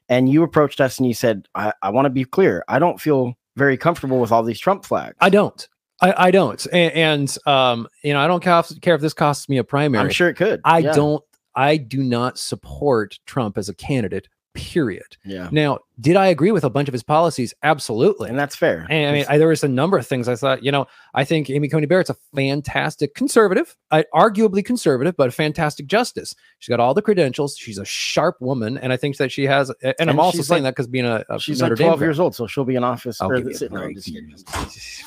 [0.09, 2.65] and you approached us and you said, "I, I want to be clear.
[2.69, 5.69] I don't feel very comfortable with all these Trump flags." I don't.
[6.01, 6.65] I, I don't.
[6.73, 9.65] And, and um, you know, I don't care if, care if this costs me a
[9.65, 10.05] primary.
[10.05, 10.61] I'm sure it could.
[10.65, 10.93] I Yeah.
[10.93, 11.25] don't.
[11.57, 14.29] I do not support Trump as a candidate.
[14.59, 15.17] Period.
[15.25, 17.55] Yeah, Now, did I agree with a bunch of his policies?
[17.63, 18.29] Absolutely.
[18.29, 18.87] and that's fair.
[18.91, 21.25] And I mean, I, there was a number of things I thought, you know, I
[21.25, 26.35] think Amy Coney Barrett's a fantastic conservative, I, arguably conservative, but a fantastic justice.
[26.59, 27.57] She's got all the credentials.
[27.57, 29.73] She's a sharp woman, and I think that she has.
[29.99, 32.07] And, I'm also saying like- that because being a, a She's Notre like 12 fan.
[32.07, 33.21] years old, so she'll be in office.
[33.21, 33.97] Or you no, I'm break.
[33.97, 34.35] just kidding.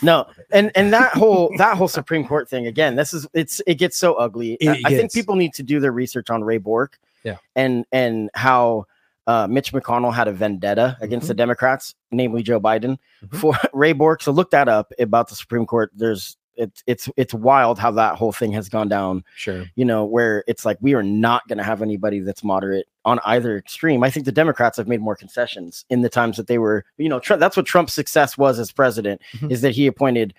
[0.02, 2.96] No, and and that whole that whole Supreme Court thing again.
[2.96, 4.54] This is it's it gets so ugly.
[4.62, 7.00] It I, I think people need to do their research on Ray Bork.
[7.24, 7.38] Yeah.
[7.56, 8.86] and and how
[9.32, 13.36] uh, Mitch McConnell had a vendetta against the Democrats, namely Joe Biden, Mhm.
[13.40, 14.22] for Ray Bork.
[14.24, 15.92] So look that up about the Supreme Court.
[15.96, 19.24] There's it's it's it's wild how that whole thing has gone down.
[19.36, 19.64] Sure.
[19.76, 23.20] You know, where it's like we are not going to have anybody that's moderate on
[23.26, 24.04] either extreme.
[24.04, 26.84] I think the Democrats have made more concessions in the times that they were.
[26.98, 29.50] You know, Trump, that's what Trump's success was as president Mhm.
[29.50, 30.34] is that he appointed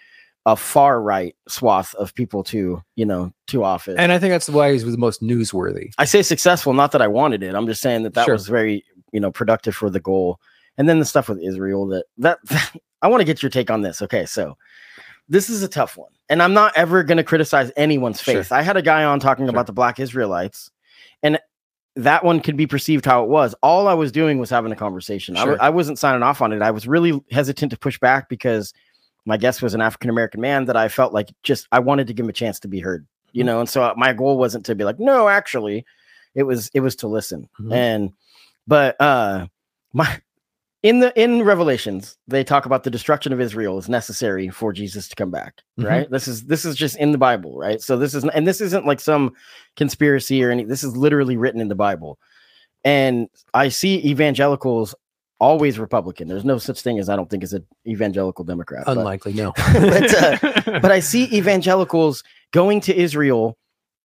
[0.46, 3.96] a far right swath of people to you know to office.
[3.98, 5.92] And I think that's why he was the most newsworthy.
[5.98, 7.54] I say successful, not that I wanted it.
[7.54, 8.34] I'm just saying that that Sure.
[8.34, 10.40] was very, you know, productive for the goal.
[10.78, 12.38] And then the stuff with Israel that that
[13.02, 14.02] I want to get your take on this.
[14.02, 14.56] Okay, so
[15.28, 18.34] this is a tough one, and I'm not ever going to criticize anyone's Sure.
[18.34, 18.50] faith.
[18.52, 19.50] I had a guy on talking Sure.
[19.50, 20.70] about the Black Israelites,
[21.22, 21.38] and
[21.94, 23.54] that one could be perceived how it was.
[23.62, 25.36] All I was doing was having a conversation.
[25.36, 25.56] I Sure.
[25.62, 26.62] I wasn't signing off on it.
[26.62, 28.72] I was really hesitant to push back because
[29.24, 32.12] my guest was an African American man that I felt like just I wanted to
[32.14, 33.46] give him a chance to be heard, you Mhm.
[33.46, 33.60] know.
[33.60, 35.84] And so uh, my goal wasn't to be like, no, actually,
[36.34, 37.48] it was it was to listen.
[37.60, 37.72] Mhm.
[37.74, 38.10] And
[38.66, 39.46] but uh
[39.92, 40.20] my
[40.82, 45.06] in the in Revelations they talk about the destruction of Israel is necessary for Jesus
[45.08, 45.60] to come back.
[45.78, 45.86] Mhm.
[45.88, 46.10] Right.
[46.10, 47.80] This is this is just in the Bible, right?
[47.80, 49.32] So this is and this isn't like some
[49.76, 50.64] conspiracy or any.
[50.64, 52.18] This is literally written in the Bible.
[52.84, 54.94] And I see evangelicals
[55.42, 56.28] always Republican.
[56.28, 58.84] There's no such thing as I don't think as an evangelical Democrat.
[58.86, 59.52] but- Unlikely, no.
[59.74, 63.58] But, uh, but I see evangelicals going to Israel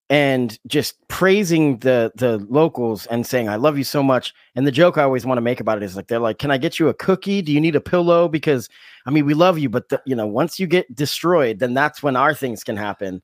[0.09, 4.33] and just praising the the locals and saying I love you so much.
[4.55, 6.49] And the joke I always want to make about it is like they're like, "Can
[6.49, 7.41] I get you a cookie?
[7.41, 8.29] Do you need a pillow?
[8.29, 8.69] Because
[9.05, 12.01] I mean, we love you, but the, you know, once you get destroyed, then that's
[12.01, 13.21] when our things can happen."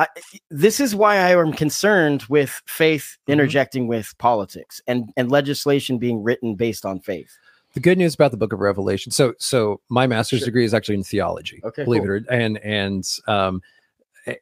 [0.00, 0.06] I,
[0.50, 3.32] this is why I am concerned with faith Mhm.
[3.34, 7.36] interjecting with politics and and legislation being written based on faith.
[7.74, 10.46] the good news about the book of revelation so so my master's Sure.
[10.46, 12.16] degree is actually in theology Okay, believe cool.
[12.16, 13.62] it or and and um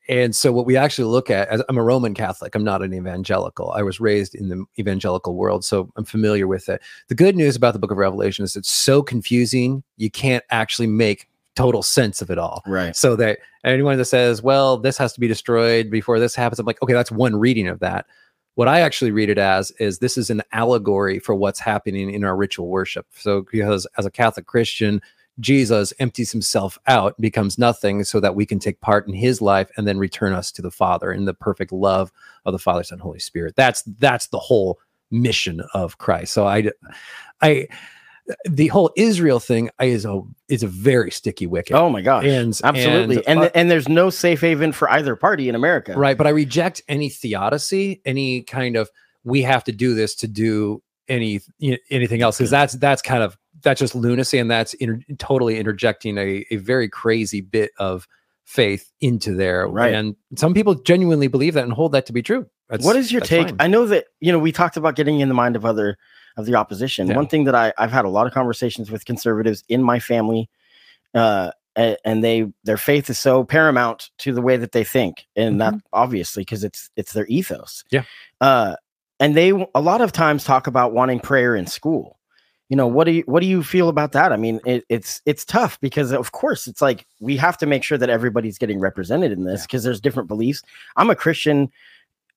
[0.08, 2.94] and so what we actually look at as i'm a roman catholic i'm not an
[2.94, 7.36] evangelical i was raised in the evangelical world so i'm familiar with it the good
[7.36, 11.82] news about the book of revelation is it's so confusing you can't actually make total
[11.82, 12.62] sense of it all.
[12.66, 12.94] Right.
[12.94, 16.66] so that anyone that says well this has to be destroyed before this happens i'm
[16.66, 18.06] like okay that's one reading of that.
[18.54, 22.24] What i actually read it as is this is an allegory for what's happening in
[22.24, 23.06] our ritual worship.
[23.10, 25.02] So because as a catholic christian
[25.40, 29.70] jesus empties himself out becomes nothing so that we can take part in his life
[29.76, 32.10] and then return us to the father in the perfect love
[32.44, 33.54] of the father son holy spirit.
[33.56, 34.78] That's that's the whole
[35.10, 36.32] mission of christ.
[36.32, 36.70] So i
[37.40, 37.66] i
[38.48, 42.24] the whole israel thing is a is a very sticky wicket Oh my gosh.
[42.24, 43.26] and Absolutely.
[43.26, 45.94] And uh, and, there's no safe haven for either party in America.
[45.96, 48.90] right but i reject any theodicy any kind of
[49.24, 53.00] we have to do this to do any you know, anything else because that's that's
[53.02, 57.70] kind of that's just lunacy and that's inter- totally interjecting a, a very crazy bit
[57.78, 58.06] of
[58.44, 59.94] faith into there Right.
[59.94, 63.10] and some people genuinely believe that and hold that to be true That's- what is
[63.12, 63.48] your take?
[63.48, 63.56] fine.
[63.58, 65.96] I know that you know we talked about getting in the mind of other
[66.38, 67.08] of the opposition.
[67.08, 67.16] Yeah.
[67.16, 70.48] One thing that I I've had a lot of conversations with conservatives in my family,
[71.14, 75.60] uh, and they their faith is so paramount to the way that they think, and
[75.60, 77.84] that obviously because it's it's their ethos.
[77.92, 77.96] Mm-hmm.
[77.96, 78.48] Yeah.
[78.48, 78.76] Uh,
[79.20, 82.18] and they a lot of times talk about wanting prayer in school.
[82.68, 84.30] You know what do you what do you feel about that?
[84.32, 87.82] I mean, it, it's it's tough because of course it's like we have to make
[87.82, 89.66] sure that everybody's getting represented in this Yeah.
[89.66, 90.62] because there's different beliefs.
[90.96, 91.70] I'm a Christian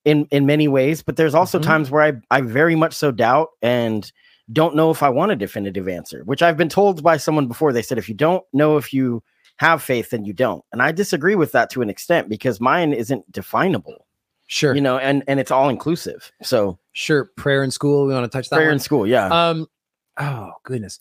[0.04, 1.62] in in many ways but there's also Mhm.
[1.64, 4.10] times where i i very much so doubt and
[4.52, 7.72] don't know if i want a definitive answer which i've been told by someone before.
[7.72, 9.22] They said if you don't know if you
[9.58, 10.64] have faith then you don't.
[10.72, 14.06] And i disagree with that to an extent because mine isn't definable
[14.48, 14.74] sure.
[14.74, 16.32] you know and and it's all inclusive.
[16.42, 18.74] So sure prayer in school we want to touch that prayer one?
[18.74, 19.26] in school yeah.
[19.28, 19.66] Um
[20.18, 20.98] oh goodness.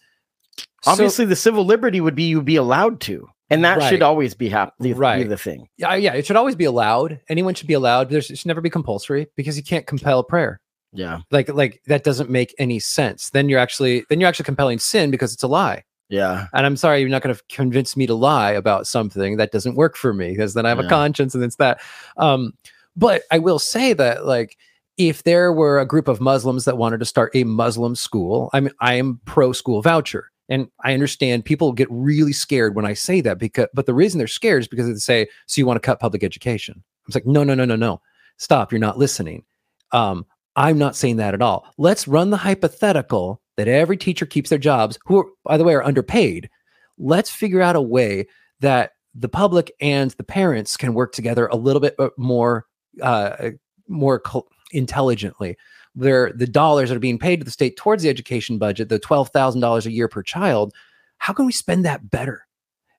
[0.83, 4.33] So- obviously the civil liberty would be you'd be allowed to and that should always
[4.33, 5.27] be hap- the, be Right.
[5.29, 5.67] the thing.
[5.77, 7.19] Yeah yeah it should always be allowed.
[7.29, 8.09] Anyone should be allowed.
[8.09, 10.59] There's it should never be compulsory because you can't compel prayer.
[10.93, 11.19] Yeah.
[11.31, 13.29] Like like that doesn't make any sense.
[13.29, 15.83] Then you're actually then you're actually compelling sin because it's a lie.
[16.09, 16.47] Yeah.
[16.53, 19.75] And i'm sorry you're not going to convince me to lie about something that doesn't
[19.75, 20.85] work for me because then i have Yeah.
[20.87, 21.79] a conscience and it's that.
[22.17, 22.53] Um
[22.97, 24.57] but i will say that like
[24.97, 28.69] if there were a group of muslims that wanted to start a muslim school i'm
[28.81, 33.21] i am pro school voucher and i understand people get really scared when i say
[33.21, 35.85] that because but the reason they're scared is because they say so you want to
[35.85, 36.75] cut public education?
[37.07, 38.01] I'm like no no no no no.
[38.37, 39.43] Stop you're not listening.
[39.91, 41.65] Um i'm not saying that at all.
[41.79, 45.73] Let's run the hypothetical that every teacher keeps their jobs who are, by the way
[45.73, 46.49] are underpaid.
[46.97, 48.27] Let's figure out a way
[48.59, 52.65] that the public and the parents can work together a little bit uh, more
[53.01, 53.51] uh,
[53.87, 55.57] more col- intelligently
[55.95, 59.85] The dollars that are being paid to the state towards the education budget the $12000
[59.85, 60.73] a year per child
[61.21, 62.47] how can we spend that better?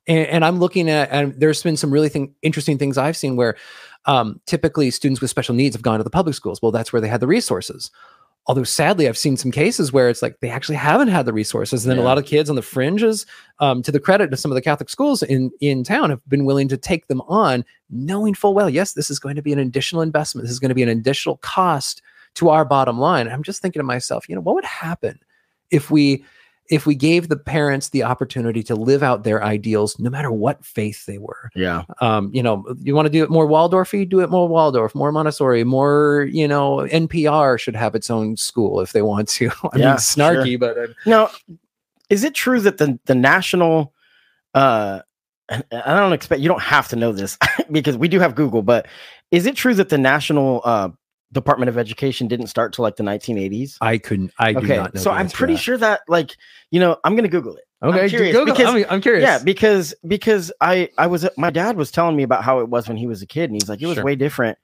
[0.06, 3.36] And, and i'm looking at and there's been some really thing, interesting things i've seen
[3.36, 3.56] where
[4.04, 6.60] um, typically students with special needs have gone to the public schools.
[6.60, 7.90] Well that's where they had the resources.
[8.46, 11.84] Although sadly i've seen some cases where it's like they actually haven't had the resources
[11.84, 13.26] and then a lot of kids on the fringes
[13.60, 16.44] um, to the credit of some of the catholic schools in in town have been
[16.44, 19.60] willing to take them on knowing full well yes this is going to be an
[19.60, 20.44] additional investment.
[20.44, 22.02] This is going to be an additional cost
[22.34, 25.18] to our bottom line i'm just thinking to myself you know what would happen
[25.70, 26.24] if we
[26.70, 30.64] if we gave the parents the opportunity to live out their ideals no matter what
[30.64, 31.50] faith they were?
[31.54, 31.82] Yeah.
[32.00, 35.12] Um, you know, you want to do it more Waldorfy, do it more Waldorf, more
[35.12, 39.50] Montessori, more, you know, NPR should have its own school if they want to.
[39.72, 41.30] I Yeah, mean, snarky, but uh, Now,
[42.08, 43.92] is it true that the the national
[44.54, 45.00] uh
[45.50, 45.62] I
[45.96, 47.36] don't expect you don't have to know this
[47.70, 48.86] because we do have Google, but
[49.30, 50.88] is it true that the national uh
[51.32, 53.78] Department of Education didn't start till like the 1980s?
[53.80, 55.00] I couldn't, I do Okay, not know.
[55.00, 55.58] so I'm pretty that.
[55.60, 56.36] sure that like
[56.70, 57.64] you know I'm gonna Google it.
[57.82, 59.22] Okay, curious Google, because- I'm, I'm curious.
[59.24, 62.86] Yeah, because because I I was my dad was telling me about how it was
[62.86, 64.04] when he was a kid, and he's like it was Sure.
[64.04, 64.56] way different,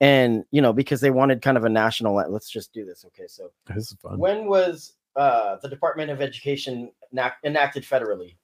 [0.00, 2.14] and you know because they wanted kind of a national.
[2.14, 3.26] Let's just do this, okay?
[3.26, 4.18] So this is fun.
[4.18, 8.36] when was uh, the Department of Education enac- enacted federally?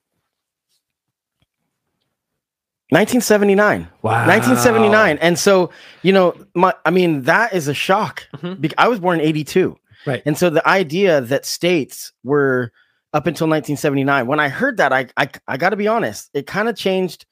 [2.90, 3.88] 1979.
[4.02, 4.26] Wow.
[4.26, 5.18] 1979.
[5.18, 5.70] And so,
[6.02, 8.26] you know, my I mean, that is a shock.
[8.36, 8.60] Mhm.
[8.60, 9.76] Bec- I was born in 82.
[10.06, 10.22] Right.
[10.24, 12.72] And so the idea that states were
[13.12, 16.46] up until 1979, when I heard that, I I, I got to be honest, it
[16.46, 17.26] kind of changed.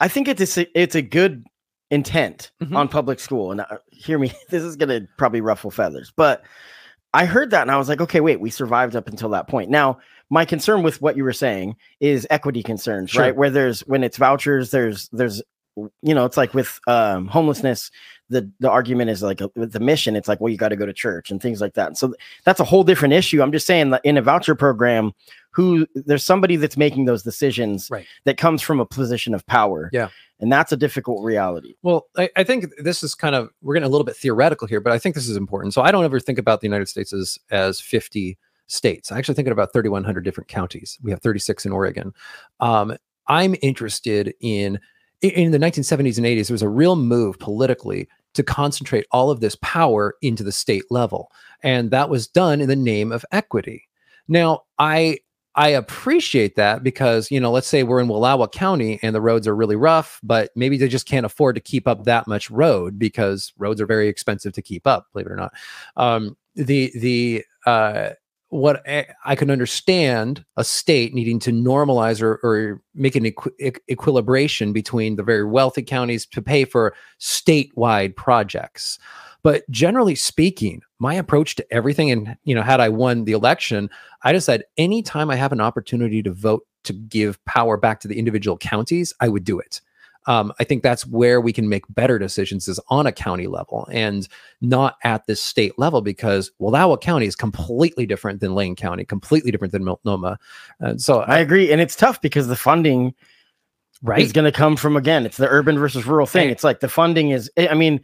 [0.00, 1.44] I think it's a, it's a good
[1.90, 2.74] intent Mhm.
[2.76, 3.52] on public school.
[3.52, 6.42] And uh, hear me, this is going to probably ruffle feathers, but
[7.12, 9.70] I heard that and I was like, okay, wait, we survived up until that point.
[9.70, 9.98] Now,
[10.30, 13.22] my concern with what you were saying is equity concerns, Sure.
[13.22, 13.36] right?
[13.36, 15.42] Where there's when it's vouchers, there's there's
[16.02, 17.90] you know, it's like with um homelessness,
[18.30, 20.76] the the argument is like a, with the mission it's like well you got to
[20.76, 22.12] go to church and things like that and so
[22.44, 25.12] that's a whole different issue i'm just saying that in a voucher program
[25.52, 28.04] who there's somebody that's making those decisions Right.
[28.24, 30.08] that comes from a position of power Yeah.
[30.40, 33.86] and that's a difficult reality Well, I, I think this is kind of we're getting
[33.86, 35.72] a little bit theoretical here, but I think this is important.
[35.74, 39.12] So I don't ever think about the United States as as 50 states.
[39.12, 40.98] I actually think about 3,100 different counties.
[41.02, 42.12] We have 36 in Oregon.
[42.60, 42.96] Um,
[43.28, 44.78] I'm interested in
[45.22, 46.48] in- in the 1970s and 80s.
[46.48, 50.84] There was a real move politically to concentrate all of this power into the state
[50.90, 51.30] level,
[51.62, 53.88] and that was done in the name of equity.
[54.28, 55.18] Now, I
[55.58, 59.48] I appreciate that because, you know, let's say we're in Wallowa County and the roads
[59.48, 62.98] are really rough, but maybe they just can't afford to keep up that much road
[62.98, 65.54] because roads are very expensive to keep up, believe it or not.
[65.96, 68.10] Um, the, the, uh,
[68.48, 68.82] what
[69.24, 75.16] I, can understand a state needing to normalize or, or make an equ- equilibration between
[75.16, 78.98] the very wealthy counties to pay for statewide projects.
[79.42, 83.90] But generally speaking, my approach to everything, and you know, had I won the election,
[84.22, 88.08] I just said anytime I have an opportunity to vote to give power back to
[88.08, 89.80] the individual counties, I would do it.
[90.26, 93.88] Um, I think that's where we can make better decisions is on a county level
[93.92, 94.28] and
[94.60, 99.50] not at this state level because Wallowa County is completely different than Lane County, completely
[99.50, 100.38] different than Multnomah.
[100.80, 103.14] And so, i agree and it's tough because the funding
[104.02, 106.52] right, is going to come from again it's the urban versus rural thing Hey.
[106.52, 108.00] it's like the funding is i mean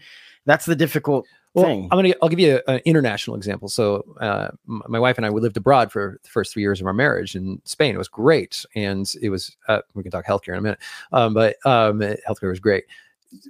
[0.46, 2.14] that's the difficult Well, thing I'm gonna.
[2.22, 3.68] I'll give you an international example.
[3.68, 6.86] So, uh, my wife and I we lived abroad for the first three years of
[6.86, 7.94] our marriage in Spain.
[7.94, 9.54] It was great, and it was.
[9.68, 10.78] Uh, we can talk healthcare in a minute,
[11.12, 12.84] um, but um, healthcare was great.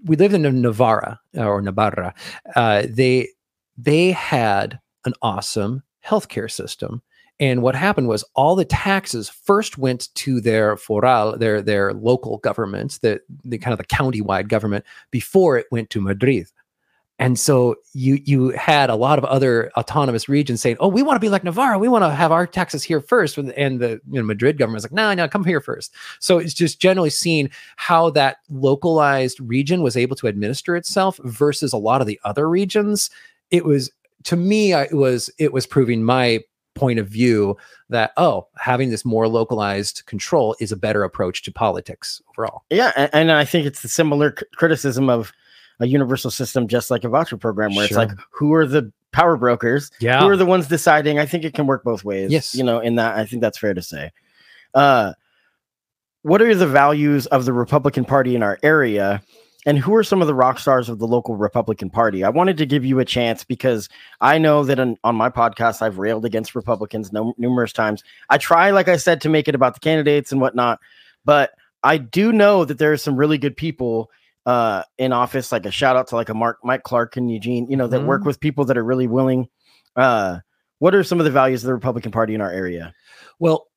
[0.05, 2.15] We lived in Navarra or Navarra.
[2.57, 3.29] Uh, they
[3.77, 7.03] they had an awesome healthcare system.
[7.41, 12.39] And what happened was all the taxes first went to their foral, their their local
[12.39, 16.47] government, the, the kind of the county-wide government, before it went to Madrid.
[17.23, 21.15] And so you you had a lot of other autonomous regions saying, "Oh, we want
[21.15, 21.79] to be like Navarra.
[21.79, 23.39] We want to have our taxes here first.
[23.39, 25.95] And the you know, Madrid government was like, "No, no, come here first.
[26.19, 31.73] So it's just generally seeing how that localized region was able to administer itself versus
[31.73, 33.09] a lot of the other regions.
[33.53, 33.93] It was
[34.25, 36.41] to me, it was it was proving my
[36.75, 37.57] point of view
[37.89, 42.65] that oh, having this more localized control is a better approach to politics overall.
[42.69, 45.33] Yeah, and, I think it's the similar c- criticism of
[45.81, 48.03] a universal system, just like a voucher program, where Sure.
[48.03, 49.91] it's like, who are the power brokers?
[50.01, 50.21] Yeah.
[50.21, 51.19] Who are the ones deciding?
[51.19, 52.31] I think it can work both ways.
[52.31, 52.55] Yes.
[52.55, 54.11] you know, in that I think that's fair to say.
[54.75, 55.13] Uh,
[56.23, 59.23] what are the values of the Republican Party in our area?
[59.65, 62.25] And who are some of the rock stars of the local Republican Party?
[62.25, 63.89] I wanted to give you a chance because
[64.21, 68.03] I know that on, on my podcast I've railed against Republicans no, numerous times.
[68.29, 70.81] I try, like I said, to make it about the candidates and whatnot,
[71.25, 71.53] but
[71.85, 74.11] I do know that there are some really good people
[74.47, 75.53] uh, in office.
[75.53, 78.05] Like a shout out to like a Mark Mike Clark and Eugene, you know, that
[78.05, 78.27] work Mhm.
[78.27, 79.49] with people that are really willing.
[79.97, 80.39] Uh,
[80.79, 82.93] what are some of the values of the Republican Party in our area?
[83.39, 83.69] Well,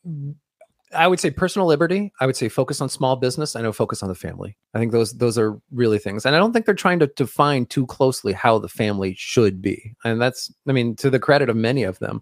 [0.95, 2.13] I would say personal liberty.
[2.21, 3.55] I would say focus on small business.
[3.55, 4.55] I know focus on the family.
[4.73, 7.65] I think those those are really things, and I don't think they're trying to define
[7.65, 9.93] too closely how the family should be.
[10.05, 12.21] And that's, I mean, to the credit of many of them,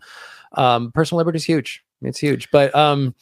[0.54, 1.84] um, personal liberty is huge.
[2.02, 3.14] It's huge, but um,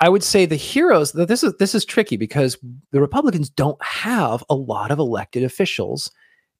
[0.00, 1.12] I would say the heroes.
[1.12, 2.56] th- This is this is tricky because
[2.90, 6.10] the Republicans don't have a lot of elected officials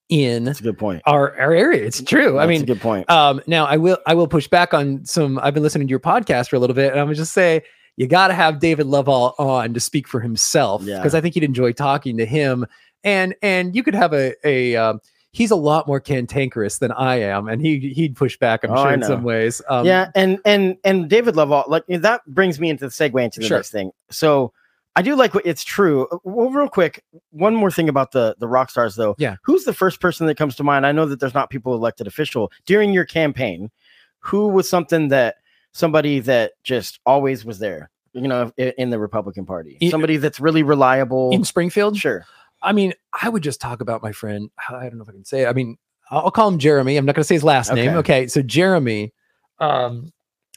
[0.09, 1.01] in That's a good point.
[1.05, 1.83] our our area.
[1.85, 2.37] It's true.
[2.37, 3.09] I mean, a good point.
[3.09, 5.39] um, now I will I will push back on some.
[5.39, 7.63] I've been listening to your podcast for a little bit, and I'm gonna just say
[7.97, 10.97] you got to have David Loveall on to speak for himself Yeah.
[10.97, 12.65] because I think you'd enjoy talking to him,
[13.03, 14.75] and and you could have a a.
[14.75, 14.99] Um,
[15.31, 18.63] he's a lot more cantankerous than I am, and he he'd push back.
[18.63, 19.61] I'm Oh, sure in some ways.
[19.69, 23.39] Um, yeah, and and and David Loveall, like that brings me into the segue into
[23.39, 23.57] the Sure.
[23.57, 23.91] next thing.
[24.09, 24.53] So
[24.95, 26.07] I do like what it's true.
[26.11, 29.15] Uh, Well, real quick, one more thing about the the rock stars though.
[29.17, 29.35] Yeah.
[29.43, 30.85] Who's the first person that comes to mind?
[30.85, 33.71] I know that there's not people elected official during your campaign.
[34.19, 35.35] Who was something that
[35.71, 37.89] somebody that just always was there?
[38.13, 41.31] You know, in the Republican Party, somebody that's really reliable.
[41.31, 41.95] in Springfield.
[41.97, 42.25] sure.
[42.61, 44.49] I mean, I would just talk about my friend.
[44.69, 45.43] I don't know if I can say.
[45.43, 45.47] It.
[45.47, 45.77] I mean,
[46.09, 46.97] I'll I'll call him Jeremy.
[46.97, 47.89] I'm not going to say his last name.
[47.89, 47.97] Okay.
[47.97, 49.13] Okay, so Jeremy,
[49.59, 50.11] um,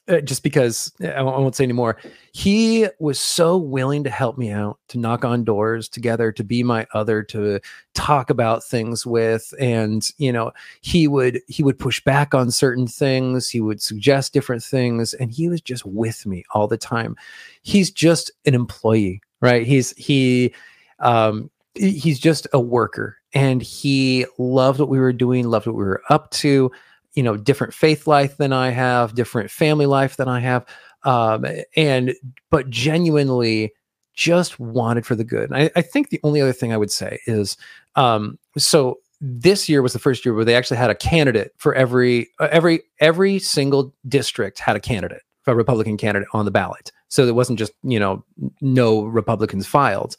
[0.06, 1.96] uh, just because I won't, I won't say anymore.
[2.32, 6.62] He was so willing to help me out, to knock on doors together, to be
[6.62, 7.58] my other, to
[7.94, 12.86] talk about things with, and you know, he would he would push back on certain
[12.86, 13.48] things.
[13.48, 17.16] He would suggest different things, and he was just with me all the time.
[17.62, 19.66] He's just an employee, right?
[19.66, 20.52] He's he
[20.98, 25.76] um he- he's just a worker and he loved what we were doing loved what
[25.76, 26.70] we were up to
[27.14, 30.64] you know different faith life than i have different family life than i have
[31.04, 31.44] um
[31.76, 32.14] and
[32.50, 33.72] but genuinely
[34.14, 35.50] just wanted for the good.
[35.50, 37.56] And I, I think the only other thing i would say is
[37.96, 41.74] um so this year was the first year where they actually had a candidate for
[41.74, 46.90] every uh, every every single district had a candidate a republican candidate on the ballot.
[47.08, 48.24] So it wasn't just you know
[48.60, 50.16] no republicans filed.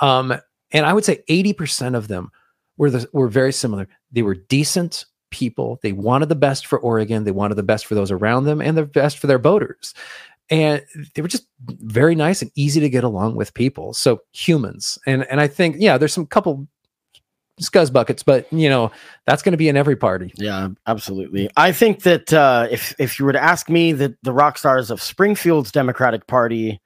[0.00, 0.34] Um,
[0.72, 2.30] and i would say 80% of them
[2.78, 3.88] were the, were very similar.
[4.12, 5.78] They were decent people.
[5.82, 7.24] They wanted the best for oregon.
[7.24, 9.94] They wanted the best for those around them and the best for their voters
[10.50, 13.94] and they were just very nice and easy to get along with people.
[13.94, 14.98] So humans.
[15.06, 16.68] And and i think yeah there's some couple
[17.60, 18.90] scuzz buckets, but you know
[19.26, 20.32] that's going to be in every party.
[20.36, 21.50] Yeah, absolutely.
[21.56, 24.90] I think that uh, if if you were to ask me that the rock stars
[24.90, 26.80] of Springfield's Democratic Party,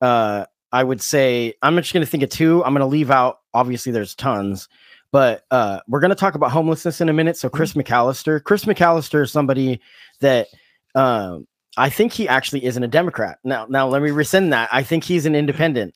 [0.00, 0.46] uh,
[0.76, 2.62] I would say I'm just going to think of two.
[2.62, 3.40] I'm going to leave out.
[3.54, 4.68] Obviously, there's tons,
[5.10, 7.38] but uh, we're going to talk about homelessness in a minute.
[7.38, 7.80] So Chris mm-hmm.
[7.80, 9.80] McAllister, Chris McAllister is somebody
[10.20, 10.48] that.
[10.94, 11.46] Um,
[11.78, 13.38] I think he actually isn't a Democrat.
[13.44, 14.70] Now, now let me rescind that.
[14.72, 15.94] I think he's an independent.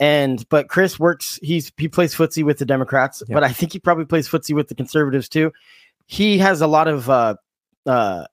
[0.00, 1.38] And but Chris works.
[1.42, 3.34] He's he plays footsie with the Democrats, yep.
[3.34, 5.52] but I think he probably plays footsie with the conservatives too.
[6.06, 7.34] He has a lot of uh,
[7.86, 8.24] uh,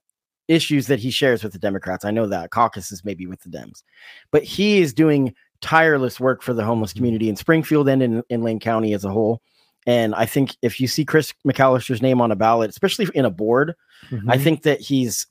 [0.48, 2.06] issues that he shares with the Democrats.
[2.06, 3.84] I know that caucuses maybe with the Dems,
[4.32, 5.34] but he is doing
[5.66, 6.99] tireless work for the homeless mm-hmm.
[6.99, 9.41] community in Springfield and in, in Lane County as a whole.
[9.88, 13.32] And I think if you see Chris McAllister's name on a ballot, especially in a
[13.32, 13.74] board,
[14.09, 14.30] mm-hmm.
[14.30, 15.26] I think that he's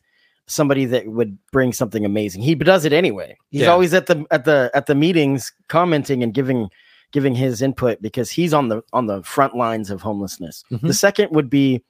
[0.46, 2.42] somebody that would bring something amazing.
[2.42, 3.36] He does it anyway.
[3.50, 3.68] He's yeah.
[3.68, 6.68] always at the at the at the meetings commenting and giving
[7.12, 10.64] giving his input because he's on the on the front lines of homelessness.
[10.72, 10.86] Mm-hmm.
[10.88, 11.82] The second would be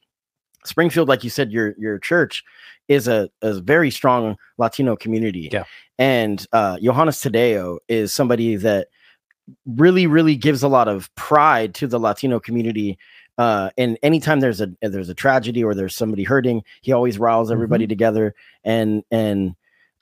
[0.64, 2.44] Springfield, like you said, your your church
[2.88, 5.48] is a, a very strong Latino community.
[5.52, 5.64] Yeah.
[5.98, 8.88] And uh Johannes Tadeo is somebody that
[9.66, 12.98] really, really gives a lot of pride to the Latino community
[13.36, 17.50] uh, and anytime there's a there's a tragedy or there's somebody hurting, he always riles
[17.50, 17.90] everybody mm-hmm.
[17.90, 19.54] together, and and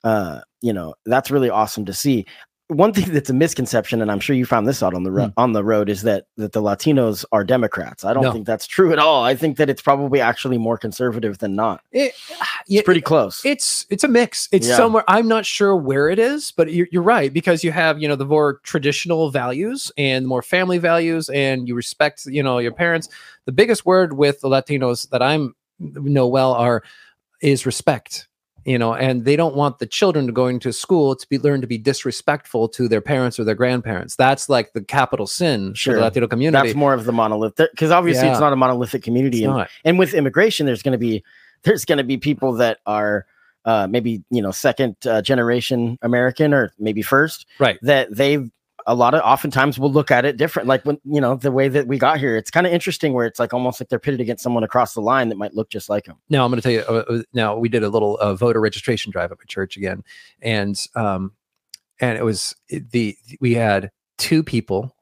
[0.03, 2.25] uh, you know that's really awesome to see
[2.69, 5.27] one thing that's a misconception, and I'm sure you found this out on the ro-
[5.27, 5.33] mm.
[5.37, 8.05] on the road, is that that the Latinos are Democrats.
[8.05, 8.31] I don't no.
[8.31, 9.23] think that's true at all.
[9.23, 11.81] I think that it's probably actually more conservative than not.
[11.91, 12.13] It,
[12.67, 13.43] it's pretty close.
[13.45, 14.47] It's it's a mix.
[14.51, 14.77] It's yeah.
[14.77, 15.03] somewhere.
[15.07, 18.15] I'm not sure where it is, but you're, you're right because you have you know
[18.15, 23.09] the more traditional values and more family values, and you respect you know your parents.
[23.45, 26.83] The biggest word with the Latinos that I'm know well are
[27.41, 28.27] is respect
[28.65, 31.67] you know and they don't want the children going to school to be learn to
[31.67, 34.15] be disrespectful to their parents or their grandparents.
[34.15, 35.93] That's like the capital sin sure.
[35.93, 36.67] for the latino community.
[36.67, 38.31] That's more of the monolith because obviously yeah.
[38.31, 39.43] it's not a monolithic community.
[39.43, 41.23] And, and, with immigration there's going to be
[41.63, 43.25] there's going to be people that are
[43.65, 47.79] uh, maybe you know second uh, generation american or maybe first right.
[47.81, 48.51] that they've
[48.85, 50.67] a lot of oftentimes we'll look at it different.
[50.67, 53.25] Like when you know the way that we got here, it's kind of interesting where
[53.25, 55.89] it's like almost like they're pitted against someone across the line that might look just
[55.89, 56.17] like them.
[56.29, 56.81] Now I'm going to tell you.
[56.81, 60.03] Uh, uh, now we did a little uh, voter registration drive at church again,
[60.41, 61.33] and um,
[61.99, 64.95] and it was the we had two people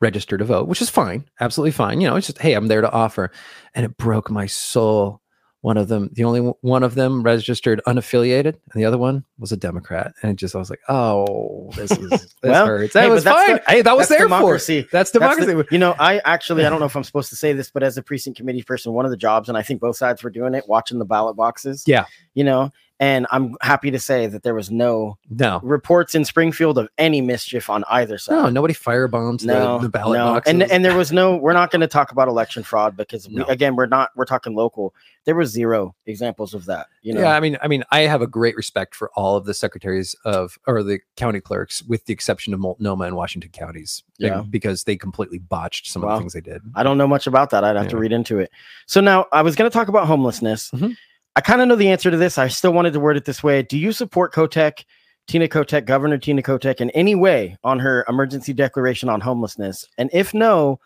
[0.00, 2.00] register to vote, which is fine, absolutely fine.
[2.00, 3.30] You know, it's just hey, I'm there to offer,
[3.74, 5.20] and it broke my soul
[5.60, 9.50] one of them the only one of them registered unaffiliated and the other one was
[9.52, 10.12] a democrat.
[10.22, 12.94] And it just i was like oh this is this well, hurts.
[12.94, 13.56] That hey, was fine.
[13.56, 14.82] the, hey that was there democracy.
[14.82, 17.30] for that's democracy that's the, you know i actually i don't know if i'm supposed
[17.30, 19.62] to say this but as a precinct committee person one of the jobs and i
[19.62, 22.04] think both sides were doing it watching the ballot boxes yeah.
[22.34, 26.78] you know and I'm happy to say that there was no no reports in Springfield
[26.78, 28.34] of any mischief on either side.
[28.34, 30.24] No, nobody firebombs no, the, the ballot no.
[30.34, 30.50] boxes.
[30.50, 31.36] And and there was no.
[31.36, 33.44] We're not going to talk about election fraud because no.
[33.44, 34.10] we, again, we're not.
[34.16, 34.94] We're talking local.
[35.26, 36.88] There was zero examples of that.
[37.02, 37.20] You know.
[37.20, 40.16] Yeah, I mean, I mean, I have a great respect for all of the secretaries
[40.24, 44.02] of or the county clerks, with the exception of Multnomah and Washington counties.
[44.18, 46.62] Yeah, because they completely botched some well, of the things they did.
[46.74, 47.62] I don't know much about that.
[47.62, 47.90] I'd have yeah.
[47.90, 48.50] to read into it.
[48.86, 50.70] So now I was going to talk about homelessness.
[50.72, 50.92] Mm-hmm
[51.38, 52.36] I kind of know the answer to this.
[52.36, 53.62] I still wanted to word it this way.
[53.62, 54.84] Do you support Kotek,
[55.28, 59.86] Tina Kotek, Governor Tina Kotek, in any way on her emergency declaration on homelessness?
[59.98, 60.80] And if no,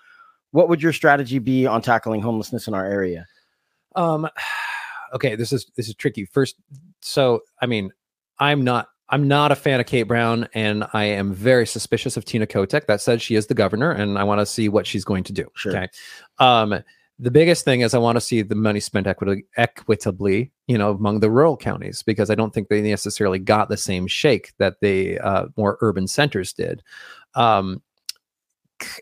[0.51, 3.27] what would your strategy be on tackling homelessness in our area?
[3.97, 4.29] Um,
[5.15, 6.27] okay, this is this is tricky.
[6.27, 6.57] First,
[7.01, 7.91] so I mean,
[8.39, 12.27] I'm not I'm not a fan of Kate Brown, and I am very suspicious of
[12.27, 12.89] Tina Kotek.
[12.89, 15.33] That said, she is the governor, and I want to see what she's going to
[15.33, 15.51] do.
[15.55, 15.75] Sure.
[15.75, 15.89] Okay.
[16.41, 16.83] Um,
[17.19, 20.91] the biggest thing is I want to see the money spent equit- equitably, you know,
[20.91, 24.81] among the rural counties because I don't think they necessarily got the same shake that
[24.81, 26.83] the uh, more urban centers did.
[27.35, 27.83] Um,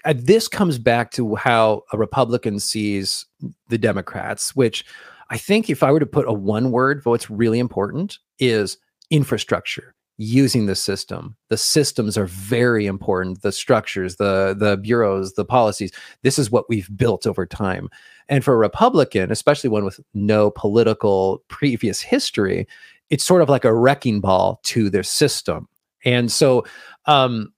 [0.05, 3.25] uh, this comes back to how a Republican sees
[3.69, 4.85] the Democrats, which
[5.31, 8.77] I think if I were to put a one word, what's really important is
[9.11, 11.35] infrastructure using the system.
[11.49, 13.41] The systems are very important.
[13.41, 15.93] The structures the the bureaus the policies.
[16.23, 17.89] This is what we've built over time.
[18.29, 22.67] And for a republican especially one with no political previous history
[23.09, 25.67] it's sort of like a wrecking ball to their system.
[26.05, 26.65] And so
[27.07, 27.53] um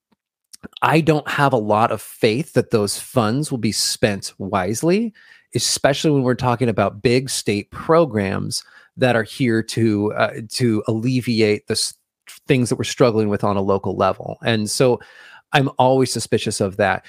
[0.83, 5.13] I don't have a lot of faith that those funds will be spent wisely
[5.55, 8.63] especially when we're talking about big state programs
[8.97, 11.95] that are here to uh, to alleviate the s-
[12.47, 14.39] things that we're struggling with on a local level.
[14.45, 15.01] And so
[15.53, 17.05] I'm always suspicious of that.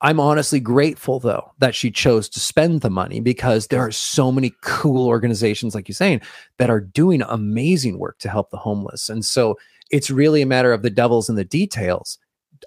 [0.00, 4.30] I'm honestly grateful though that she chose to spend the money because there are so
[4.30, 6.20] many cool organizations like you're saying
[6.58, 9.08] that are doing amazing work to help the homeless.
[9.08, 9.58] And so
[9.90, 12.18] it's really a matter of the devil's in the details.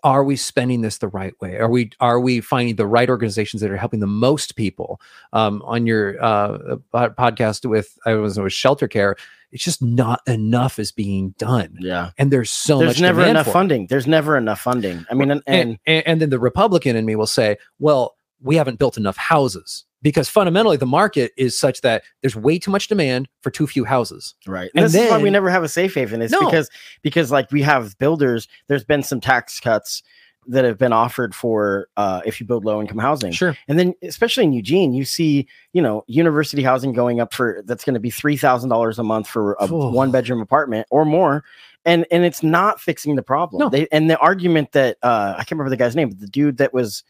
[0.03, 1.57] Are we spending this the right way?
[1.57, 5.01] Are we are we finding the right organizations that are helping the most people?
[5.33, 9.17] Um, on your uh, podcast with I was with Shelter Care,
[9.51, 12.11] it's just not enough is being done, Yeah.
[12.17, 13.51] and there's so much There's much never enough it.
[13.51, 13.87] funding.
[13.87, 15.05] There's never enough funding.
[15.09, 18.55] I mean, and, and, and, and then the Republican in me will say, well, we
[18.55, 22.87] haven't built enough houses because fundamentally the market is such that there's way too much
[22.87, 24.33] demand for too few houses.
[24.47, 24.71] right.
[24.73, 26.21] and And this is why we never have a safe haven.
[26.23, 26.39] It's No.
[26.45, 26.69] because
[27.03, 28.47] because like we have builders.
[28.67, 30.01] There's been some tax cuts
[30.47, 33.31] that have been offered for uh, if you build low income housing.
[33.31, 33.55] Sure.
[33.67, 37.83] And then, especially in Eugene, you see, you know, university housing going up for that's
[37.83, 41.43] going to be three thousand dollars a month for a one bedroom apartment or more,
[41.85, 43.59] and and it's not fixing the problem.
[43.59, 43.69] No.
[43.69, 46.57] They and the argument that uh, I can't remember the guy's name, but the dude
[46.57, 47.03] that was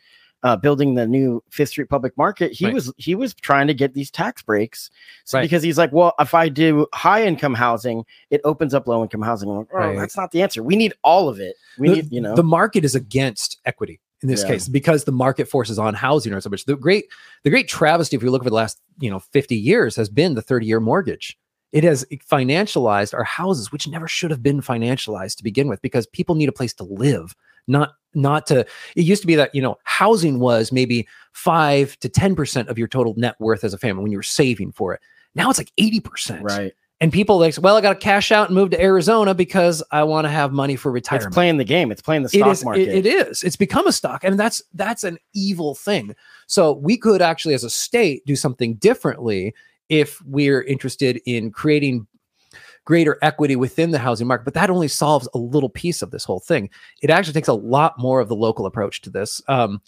[0.43, 2.73] uh, building the new Fifth Street Public Market, he Right.
[2.73, 4.89] was he was trying to get these tax breaks,
[5.23, 5.43] so Right.
[5.43, 9.21] because he's like, well, if I do high income housing, it opens up low income
[9.21, 9.49] housing.
[9.49, 9.97] Like, oh, Right.
[9.97, 10.63] that's not the answer.
[10.63, 11.55] We need all of it.
[11.77, 14.47] We the, need, you know, the market is against equity in this Yeah.
[14.49, 16.65] case because the market forces on housing or so much.
[16.65, 17.05] The great
[17.43, 20.33] the great travesty, if you look over the last you know 50 years, has been
[20.35, 21.37] the 30 year mortgage.
[21.71, 26.05] It has financialized our houses, which never should have been financialized to begin with, because
[26.07, 27.33] people need a place to live,
[27.67, 28.59] not not to.
[28.95, 32.77] It used to be that you know housing was maybe five to ten percent of
[32.77, 35.01] your total net worth as a family when you were saving for it.
[35.35, 36.43] Now it's like 80 percent.
[36.43, 36.73] right.
[36.99, 40.03] And people like, well, I got to cash out and move to Arizona because I
[40.03, 41.29] want to have money for retirement.
[41.29, 41.89] It's playing the game.
[41.91, 42.87] It's playing the It stock is- it- market.
[42.89, 43.41] it is.
[43.41, 46.13] It's become a stock, and that's that's an evil thing.
[46.45, 49.55] So we could actually, as a state, do something differently
[49.89, 52.05] if we're interested in creating
[52.85, 54.43] greater equity within the housing market.
[54.43, 56.69] But that only solves a little piece of this whole thing.
[57.01, 59.41] It actually takes a lot more of the local approach to this.
[59.47, 59.81] Um,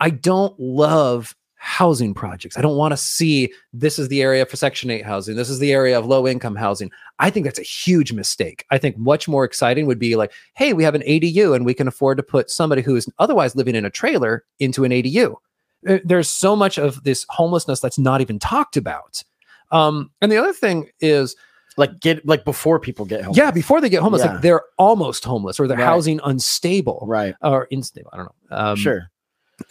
[0.00, 2.56] I don't love housing projects.
[2.56, 5.36] I don't want to see this is the area for Section 8 housing.
[5.36, 6.90] This is the area of low income housing.
[7.18, 8.64] I think that's a huge mistake.
[8.70, 11.74] I think much more exciting would be like, hey, we have an ADU and we
[11.74, 15.34] can afford to put somebody who is otherwise living in a trailer into an ADU.
[15.82, 19.22] There's so much of this homelessness that's not even talked about.
[19.70, 21.36] Um, and the other thing is,
[21.80, 23.34] like get like before people get home.
[23.36, 24.32] yeah, before they get homeless, Yeah.
[24.34, 25.84] like they're almost homeless or their Right.
[25.84, 27.34] housing unstable Right.
[27.42, 28.10] or unstable.
[28.12, 28.56] I don't know.
[28.56, 29.10] Um, sure.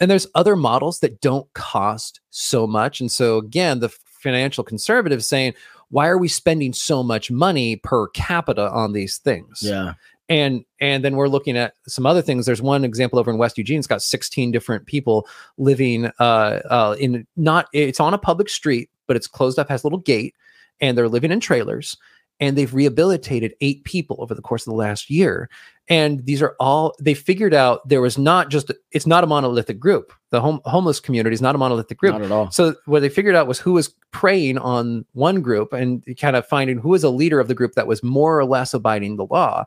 [0.00, 3.00] and there's other models that don't cost so much.
[3.00, 5.54] And so again, the financial conservative saying,
[5.88, 9.60] why are we spending so much money per capita on these things?
[9.62, 9.94] Yeah.
[10.28, 12.46] And and then we're looking at some other things.
[12.46, 13.78] There's one example over in West Eugene.
[13.78, 15.26] It's got 16 different people
[15.58, 17.66] living uh, uh, in not.
[17.72, 20.34] It's on a public street, but it's closed up, has a little gate,
[20.80, 21.96] and they're living in trailers.
[22.42, 25.50] And they've rehabilitated eight people over the course of the last year.
[25.88, 27.86] And these are all they figured out.
[27.86, 30.12] There was not just it's not a monolithic group.
[30.30, 32.12] The home, homeless community is not a monolithic group.
[32.12, 32.50] Not at all.
[32.50, 36.46] So what they figured out was who was preying on one group and kind of
[36.46, 39.26] finding who was a leader of the group that was more or less abiding the
[39.26, 39.64] law.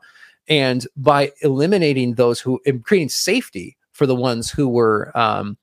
[0.48, 5.56] And by eliminating those who and creating safety for the ones who were um,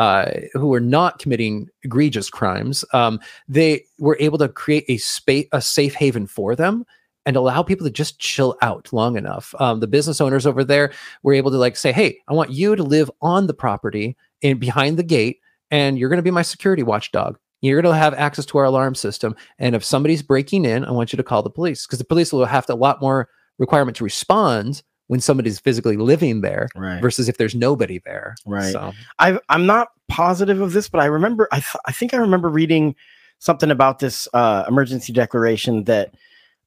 [0.00, 5.46] uh, who were not committing egregious crimes, um, they were able to create a space,
[5.52, 6.86] a safe haven for them,
[7.26, 9.54] and allow people to just chill out long enough.
[9.58, 10.90] Um, the business owners over there
[11.22, 14.58] were able to like say, "Hey, I want you to live on the property and
[14.58, 15.40] behind the gate,
[15.70, 18.64] and you're going to be my security watchdog." You're going to have access to our
[18.64, 19.36] alarm system.
[19.58, 22.32] And if somebody's breaking in, I want you to call the police because the police
[22.32, 23.28] will have to, a lot more
[23.58, 27.02] requirement to respond when somebody's physically living there Right.
[27.02, 28.36] versus if there's nobody there.
[28.46, 28.72] Right.
[28.72, 32.18] So, I I'm not positive of this, but I remember I th- I think I
[32.18, 32.94] remember reading
[33.40, 36.14] something about this uh, emergency declaration that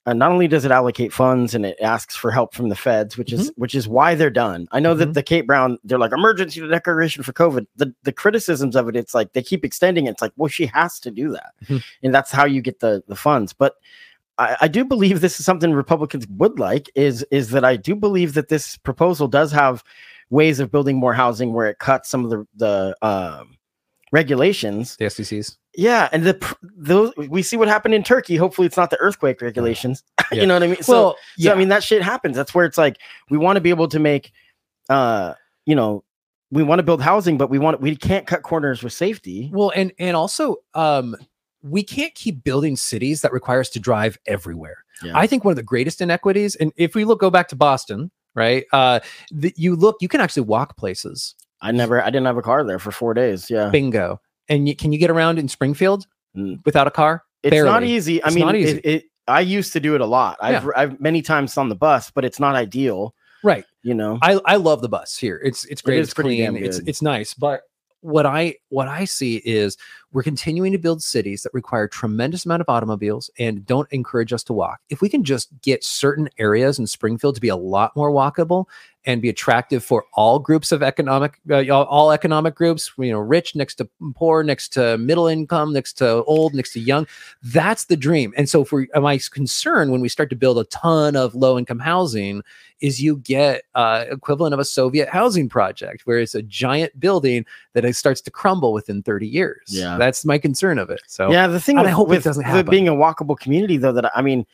[0.06, 3.18] uh, not only does it allocate funds and it asks for help from the feds,
[3.18, 4.68] which is which is why they're done.
[4.74, 4.98] I know Mhm.
[5.00, 7.66] that the Kate Brown they're like emergency declaration for COVID.
[7.78, 10.12] The the criticisms of it, it's like they keep extending it.
[10.12, 11.82] It's like well, she has to do that, Mhm.
[12.04, 13.54] and that's how you get the the funds.
[13.54, 13.76] But
[14.38, 16.90] I, I do believe this is something Republicans would like.
[16.96, 19.84] Is is that I do believe that this proposal does have
[20.30, 23.58] ways of building more housing where it cuts some of the the um,
[24.12, 24.96] regulations.
[24.98, 25.58] the SDCs.
[25.76, 28.36] Yeah, and the those we see what happened in Turkey.
[28.36, 30.04] Hopefully, it's not the earthquake regulations.
[30.32, 30.42] Yeah.
[30.42, 30.82] you know what I mean?
[30.82, 32.36] So, well, so I mean that shit happens.
[32.36, 32.98] That's where it's like
[33.30, 34.32] we want to be able to make,
[34.90, 35.34] uh,
[35.66, 36.04] you know,
[36.50, 39.52] we want to build housing, but we want we can't cut corners with safety.
[39.54, 41.16] Well, and and also, um,
[41.64, 44.84] we can't keep building cities that require us to drive everywhere.
[45.04, 45.14] Yeah.
[45.16, 48.12] I think one of the greatest inequities, and if we look go back to Boston,
[48.36, 48.66] right?
[48.72, 49.00] Uh,
[49.32, 51.36] the, you look, you can actually walk places.
[51.62, 53.50] I never, I didn't have a car there for four days.
[53.50, 54.20] Yeah, Bingo.
[54.50, 56.06] And you, can you get around in Springfield
[56.36, 56.66] Mm.
[56.66, 57.24] without a car?
[57.44, 58.22] It's not easy.
[58.24, 58.78] I It's mean, easy.
[58.80, 60.38] It, it, I used to do it a lot.
[60.42, 63.14] I've, I've many times on the bus, but it's not ideal.
[63.44, 63.66] Right.
[63.84, 65.40] You know, I, I love the bus here.
[65.44, 66.00] It's it's great.
[66.00, 66.56] is it's clean.
[66.56, 67.34] It's it's nice.
[67.34, 67.62] But
[68.00, 69.78] what I what I see is
[70.14, 74.44] we're continuing to build cities that require tremendous amount of automobiles and don't encourage us
[74.44, 74.80] to walk.
[74.90, 78.68] If we can just get certain areas in Springfield to be a lot more walkable
[79.06, 83.56] and be attractive for all groups of economic uh, all, economic groups, you know, rich
[83.56, 87.06] next to poor, next to middle income, next to old, next to young,
[87.42, 88.34] that's the dream.
[88.38, 91.80] And so for my concern when we start to build a ton of low income
[91.80, 92.44] housing
[92.84, 97.46] is you get uh, equivalent of a Soviet housing project, where it's a giant building
[97.74, 99.64] that starts to crumble within 30 years.
[99.68, 99.98] Yeah.
[100.26, 101.02] My concern of it.
[101.08, 101.48] So yeah.
[101.48, 102.70] The thing with, I hope it doesn't with happen.
[102.72, 104.46] being a walkable community, though, that I mean,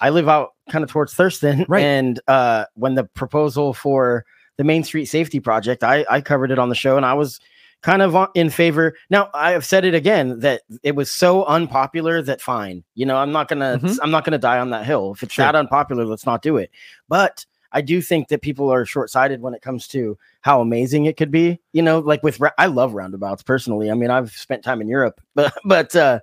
[0.00, 1.82] I live out kind of towards Thurston, Right.
[1.84, 4.24] and uh, when the proposal for
[4.56, 7.40] the Main Street Safety Project, I, I covered it on the show, and I was
[7.82, 8.94] kind of in favor.
[9.10, 13.16] Now I have said it again that it was so unpopular that fine, you know,
[13.16, 13.98] I'm not gonna Mhm.
[14.02, 15.12] I'm not gonna die on that hill.
[15.14, 15.44] If it's Sure.
[15.44, 16.70] that unpopular, let's not do it.
[17.08, 21.06] But I do think that people are short sighted when it comes to how amazing
[21.06, 21.60] it could be.
[21.72, 23.90] You know, like with ra- I love roundabouts personally.
[23.90, 26.20] I mean, I've spent time in Europe, but but uh,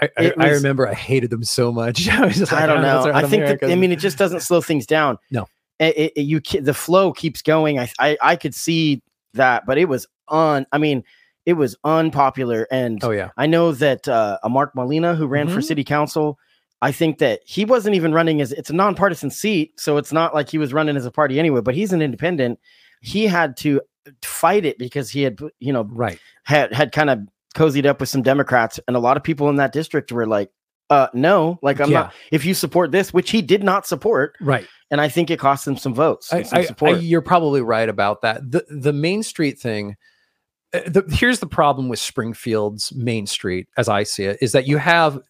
[0.00, 2.08] I, I, it I remember I hated them so much.
[2.10, 3.12] I was like, I don't "Oh, know.
[3.12, 5.18] I think that I mean it just doesn't slow things down.
[5.30, 5.46] No.
[5.78, 7.78] it, it- you the flow keeps going.
[7.78, 9.02] I, I I could see
[9.34, 10.66] that, but it was on.
[10.72, 11.04] I mean,
[11.46, 15.48] it was unpopular, and oh yeah, I know that uh, a Mark Molina who ran
[15.48, 15.64] for Mhm.
[15.64, 16.38] city council.
[16.84, 20.34] I think that he wasn't even running as it's a nonpartisan seat, so it's not
[20.34, 21.60] like he was running as a party anyway.
[21.62, 22.58] But he's an independent.
[23.00, 23.80] He had to
[24.22, 26.18] fight it because he had, you know, right.
[26.44, 27.20] had had kind of
[27.54, 30.50] cozied up with some Democrats, and a lot of people in that district were like,
[30.90, 32.00] "Uh, no, like I'm Yeah.
[32.00, 32.14] not.
[32.30, 34.66] If you support this, which he did not support, Right.
[34.90, 37.88] and I think it cost him some votes, I, some I- I- you're probably right
[37.88, 38.50] about that.
[38.50, 39.96] The the Main Street thing.
[40.74, 44.66] uh, The, here's the problem with Springfield's Main Street, as I see it, is that
[44.66, 45.20] you have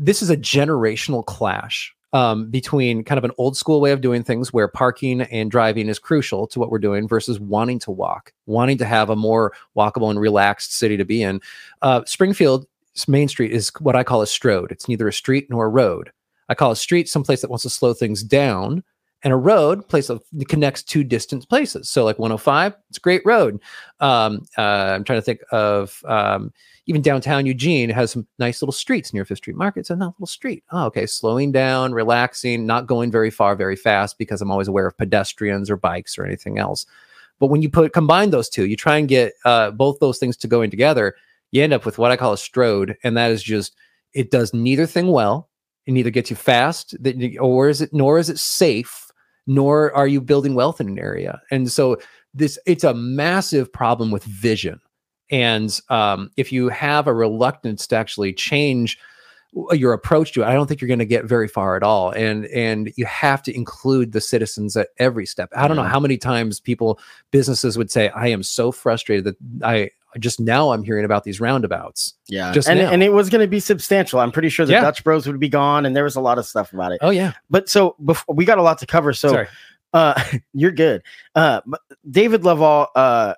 [0.00, 4.24] this is a generational clash um, between kind of an old school way of doing
[4.24, 8.32] things where parking and driving is crucial to what we're doing versus wanting to walk,
[8.46, 11.40] wanting to have a more walkable and relaxed city to be in.
[11.82, 12.66] Uh, Springfield's
[13.06, 14.72] Main Street is what I call a strode.
[14.72, 16.10] It's neither a street nor a road.
[16.48, 18.82] I call a street someplace that wants to slow things down
[19.22, 21.90] and a road place that connects two distant places.
[21.90, 23.60] So like 105, it's a great road.
[24.00, 26.52] Um, uh, I'm trying to think of um,
[26.86, 29.80] even downtown Eugene has some nice little streets near Fifth Street Market.
[29.80, 30.64] It's a nice little street.
[30.72, 31.06] Oh, okay.
[31.06, 35.70] Slowing down, relaxing, not going very far, very fast because I'm always aware of pedestrians
[35.70, 36.86] or bikes or anything else.
[37.38, 40.36] But when you put combine those two, you try and get uh, both those things
[40.38, 41.14] to going together,
[41.50, 43.74] you end up with what I call a strode, and that is just
[44.12, 45.48] it does neither thing well.
[45.86, 46.94] It neither gets you fast,
[47.40, 49.09] or is it, nor is it safe
[49.50, 51.42] nor are you building wealth in an area.
[51.50, 51.98] And so
[52.32, 54.80] this it's a massive problem with vision.
[55.28, 58.96] And um, if you have a reluctance to actually change
[59.72, 62.12] your approach to it, I don't think you're going to get very far at all.
[62.12, 65.50] And and you have to include the citizens at every step.
[65.56, 67.00] I don't know how many times people
[67.32, 71.40] businesses would say, "I am so frustrated that I just now I'm hearing about these
[71.40, 72.90] roundabouts." yeah, just and now.
[72.90, 74.20] and it was going to be substantial.
[74.20, 74.80] I'm pretty sure the Yeah.
[74.82, 76.98] Dutch Bros would be gone, and there was a lot of stuff about it.
[77.02, 79.48] Oh yeah, But so before we got a lot to cover, so sorry.
[79.92, 80.22] uh
[80.54, 81.02] you're good
[81.34, 81.80] uh but
[82.10, 83.34] david loveall uh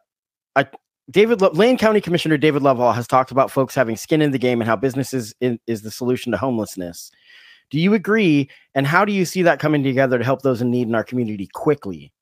[0.54, 0.66] i
[1.10, 4.38] david Lo- lane county commissioner david loveall has talked about folks having skin in the
[4.38, 7.10] game and how businesses in, is the solution to homelessness
[7.70, 10.70] do you agree and how do you see that coming together to help those in
[10.70, 12.12] need in our community quickly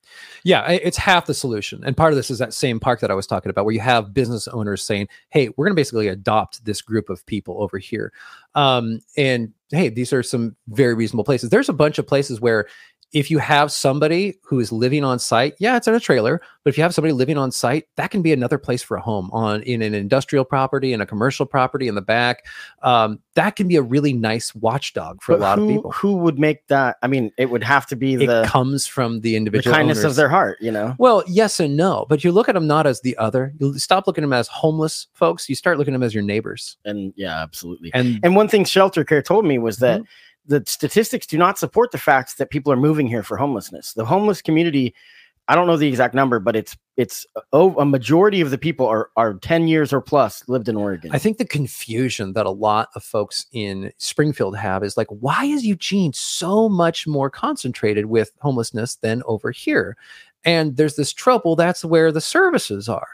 [0.44, 1.82] Yeah, it's half the solution.
[1.84, 3.80] And part of this is that same park that I was talking about, where you
[3.80, 7.78] have business owners saying, hey, we're going to basically adopt this group of people over
[7.78, 8.12] here.
[8.54, 11.50] Um, and hey, these are some very reasonable places.
[11.50, 12.66] There's a bunch of places where
[13.12, 16.70] if you have somebody who is living on site, yeah, it's in a trailer, but
[16.70, 19.30] if you have somebody living on site, that can be another place for a home
[19.32, 22.46] on in an industrial property, in a commercial property in the back.
[22.82, 25.92] Um, that can be a really nice watchdog for a lot who, of people.
[25.92, 29.20] who would make that i mean it would have to be It the, comes from
[29.20, 30.12] the the individual kindness owners.
[30.12, 32.86] of their heart you know Well, yes and no, but you look at them not
[32.86, 33.52] as the other.
[33.58, 35.48] You stop looking at them as homeless folks.
[35.48, 36.76] You start looking at them as your neighbors.
[36.84, 40.02] and yeah absolutely And And one thing Shelter Care told me was Mm-hmm.
[40.50, 43.94] The statistics do not support the facts that people are moving here for homelessness.
[43.94, 44.92] The homeless community,
[45.46, 48.84] I don't know the exact number, but it's it's oh, a majority of the people
[48.86, 51.12] are are 10 years or plus lived in Oregon.
[51.14, 55.44] I think the confusion that a lot of folks in Springfield have is like, why
[55.44, 59.96] is Eugene so much more concentrated with homelessness than over here?
[60.44, 61.54] And there's this trouble.
[61.54, 63.08] That's where the services are.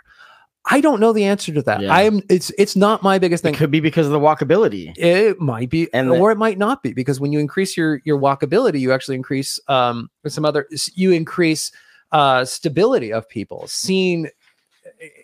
[0.68, 1.80] I don't know the answer to that.
[1.80, 1.94] Yeah.
[1.94, 2.22] I'm.
[2.28, 3.54] It's it's not my biggest thing.
[3.54, 4.92] it could be because of the walkability.
[4.98, 8.00] It might be, And the- or it might not be, because when you increase your
[8.04, 11.70] your walkability, you actually increase um some other you increase
[12.12, 13.64] uh stability of people.
[13.68, 14.28] Seeing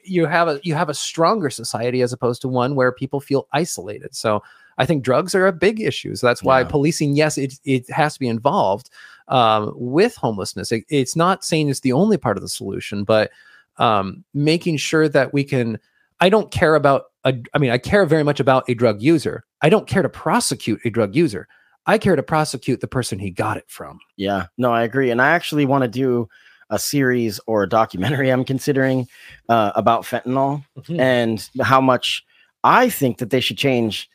[0.05, 3.49] you have a you have a stronger society as opposed to one where people feel
[3.53, 4.15] isolated.
[4.15, 4.43] So
[4.79, 6.15] I think drugs are a big issue.
[6.15, 6.69] So that's why Yeah.
[6.69, 8.91] policing, yes, it it has to be involved
[9.29, 10.73] um, with homelessness.
[10.73, 13.31] It- it's not saying it's the only part of the solution, but
[13.79, 15.79] um, making sure that we can.
[16.21, 17.35] I don't care about a.
[17.55, 19.45] I mean, I care very much about a drug user.
[19.61, 21.49] I don't care to prosecute a drug user.
[21.87, 23.99] I care to prosecute the person he got it from.
[24.17, 25.11] Yeah, no, I agree.
[25.11, 26.29] And I actually want to do
[26.71, 29.09] a series or a documentary I'm considering
[29.49, 31.01] uh, about fentanyl Hmm.
[31.01, 32.25] and how much
[32.65, 34.09] I think that they should change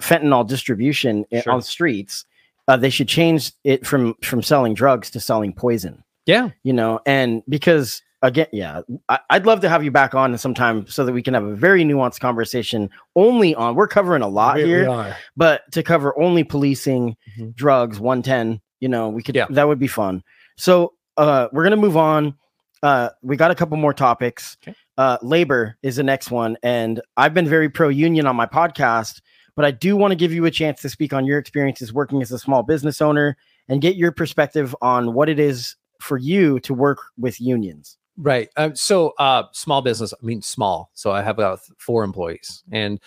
[0.00, 1.52] fentanyl distribution Sure.
[1.52, 2.24] on streets.
[2.68, 6.02] Uh, they should change it from from selling drugs to selling poison.
[6.26, 10.36] Yeah, You know, and because again, yeah, I, I'd love to have you back on
[10.38, 12.90] sometime so that we can have a very nuanced conversation.
[13.16, 17.54] Only on we're covering a lot we, here we but to cover only policing Mhm.
[17.54, 19.46] drugs 110 you know we could Yeah.
[19.50, 20.22] that would be fun
[20.56, 22.34] so uh we're gonna move on
[22.82, 24.74] uh we got a couple more topics Okay.
[24.96, 29.20] uh labor is the next one and i've been very pro union on my podcast
[29.54, 32.22] but i do want to give you a chance to speak on your experiences working
[32.22, 33.36] as a small business owner
[33.68, 38.48] and get your perspective on what it is for you to work with unions Right.
[38.56, 40.90] Um, so uh small business, I mean small.
[40.94, 43.00] So I have about four employees and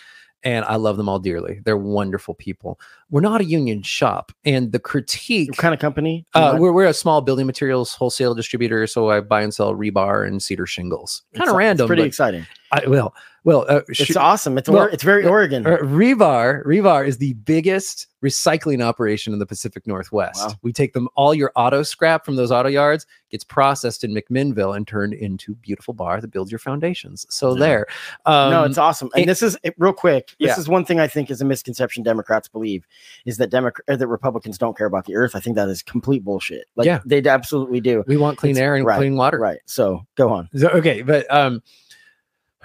[0.44, 1.62] and I love them all dearly.
[1.64, 2.80] They're wonderful people.
[3.14, 4.32] We're not a union shop.
[4.44, 8.34] And the critique what kind of company uh, we're, we're a small building materials wholesale
[8.34, 11.22] distributor, so I buy and sell rebar and cedar shingles.
[11.36, 13.14] Kind of it's random, pretty exciting I, will.
[13.44, 17.34] well, uh, it's awesome it's well, it's very uh, oregon uh, rebar rebar is the
[17.34, 20.56] biggest recycling operation in the pacific northwest Wow.
[20.64, 24.76] we take them all your auto scrap from those auto yards gets processed in mcminnville
[24.76, 27.60] and turned into beautiful bar that builds your foundations so Yeah.
[27.60, 27.86] there
[28.26, 29.10] um, no, it's awesome.
[29.16, 30.30] And this is it- real quick.
[30.40, 30.60] This Yeah.
[30.60, 32.88] is one thing I think is a misconception Democrats believe
[33.26, 35.36] is that Democrat that Republicans don't care about the earth.
[35.36, 36.66] I think that is complete bullshit.
[36.76, 37.00] Like Yeah.
[37.06, 38.04] they absolutely do.
[38.08, 39.60] we want clean it's- air and right, clean water Right.
[39.66, 40.50] So go on.
[40.56, 41.62] So- okay but um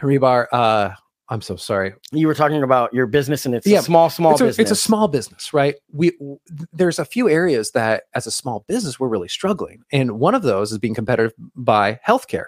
[0.00, 0.90] rebar uh
[1.28, 4.32] i'm so sorry You were talking about your business and it's Yeah, a small, small
[4.32, 4.70] it's a, business.
[4.70, 5.74] it's a small business, right?
[5.92, 6.38] We w-
[6.72, 10.42] there's a few areas that, as a small business, we're really struggling, and one of
[10.42, 12.46] those is being competitive by healthcare.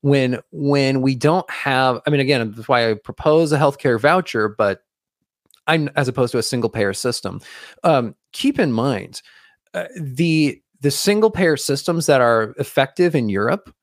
[0.00, 4.48] When when we don't have, I mean, again, that's why I propose a healthcare voucher,
[4.48, 4.80] but
[5.66, 7.40] I'm as opposed to a single payer system.
[7.84, 9.22] Um, keep in mind
[9.74, 13.74] uh, the the single payer systems that are effective in Europe.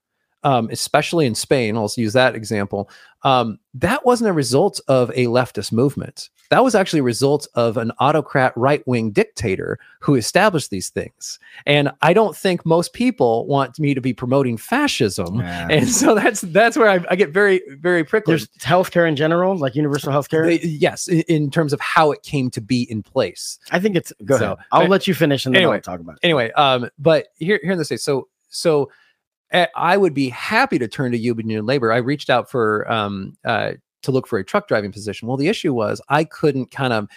[0.43, 2.89] Um, especially in Spain, I'll use that example.
[3.23, 6.29] Um, that wasn't a result of a leftist movement.
[6.49, 11.39] That was actually a result of an autocrat right wing dictator who established these things.
[11.65, 15.39] And I don't think most people want me to be promoting fascism.
[15.39, 15.67] Yeah.
[15.71, 18.33] And so that's that's where I, I get very very prickly.
[18.33, 20.45] There's healthcare in general, like universal healthcare.
[20.45, 23.57] They- yes, in, in terms of how it came to be in place.
[23.71, 24.57] I think it's go So, ahead.
[24.73, 26.19] I'll let you finish and then anyway, I'll talk about it.
[26.23, 28.91] Anyway, um, but here here in the states, so so
[29.75, 31.91] I would be happy to turn to union labor.
[31.91, 33.73] I reached out for um uh
[34.03, 35.27] to look for a truck driving position.
[35.27, 37.07] Well, the issue was I couldn't kind of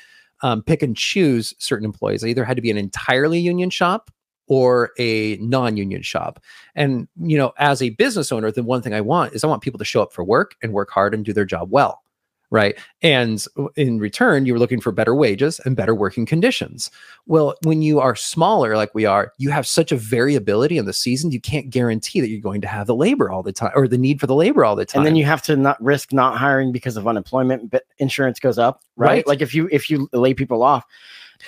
[0.42, 2.22] um, pick and choose certain employees.
[2.22, 4.10] I either had to be an entirely union shop
[4.48, 6.40] or a non-union shop.
[6.74, 9.62] And you know, as a business owner, the one thing I want is I want
[9.62, 12.02] people to show up for work and work hard and do their job well.
[12.50, 12.78] Right.
[13.02, 13.44] And
[13.74, 16.90] in return, you're looking for better wages and better working conditions.
[17.26, 20.92] Well, when you are smaller like we are, you have such a variability in the
[20.92, 23.88] season, you can't guarantee that you're going to have the labor all the time or
[23.88, 25.00] the need for the labor all the time.
[25.00, 28.58] And then you have to not risk not hiring because of unemployment, but insurance goes
[28.58, 29.08] up, right?
[29.08, 29.26] Right.
[29.26, 30.84] Like if you if you lay people off,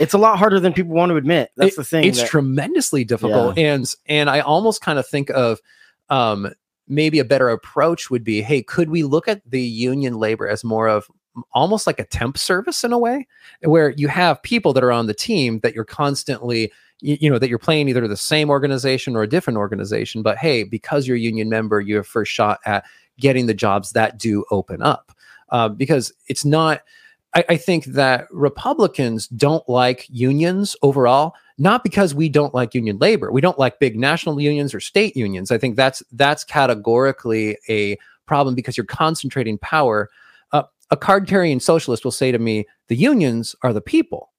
[0.01, 1.51] it's a lot harder than people want to admit.
[1.57, 2.05] That's the thing.
[2.05, 5.61] it's that- tremendously difficult and and i almost kind of think of
[6.11, 6.53] um
[6.89, 10.64] maybe a better approach would be hey could we look at the union labor as
[10.64, 11.09] more of
[11.53, 13.26] almost like a temp service in a way
[13.62, 17.49] where you have people that are on the team that you're constantly you, know that
[17.49, 21.20] you're playing either the same organization or a different organization but hey because you're a
[21.20, 22.84] union member you have first shot at
[23.18, 25.12] getting the jobs that do open up.
[25.51, 26.82] Uh, because it's not
[27.34, 32.98] I, I think that republicans don't like unions overall not because we don't like union
[32.98, 33.32] labor.
[33.32, 35.50] We don't like big national unions or state unions.
[35.50, 40.09] I think that's that's categorically a problem because you're concentrating power.
[40.52, 44.32] Uh, a card carrying socialist will say to me the unions are the people.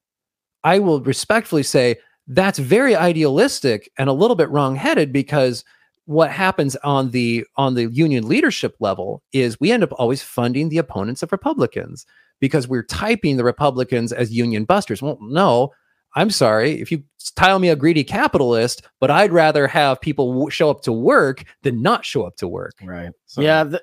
[0.64, 1.96] I will respectfully say
[2.26, 5.64] that's very idealistic and a little bit wrong-headed because
[6.06, 10.68] what happens on the on the union leadership level is we end up always funding
[10.68, 12.06] the opponents of republicans
[12.40, 15.02] because we're typing the republicans as union busters.
[15.02, 15.72] Well no
[16.14, 17.04] I'm sorry if you
[17.36, 21.44] tile me a greedy capitalist, but I'd rather have people w- show up to work
[21.62, 22.74] than not show up to work.
[22.82, 23.12] right.
[23.26, 23.82] So- Yeah, th-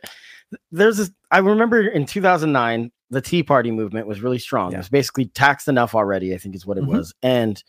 [0.72, 1.12] there's this.
[1.32, 4.74] I remember in 2009, the Tea Party movement was really strong.
[4.74, 6.34] It was basically taxed enough already.
[6.34, 6.88] I think is what it Mhm.
[6.98, 7.62] was, and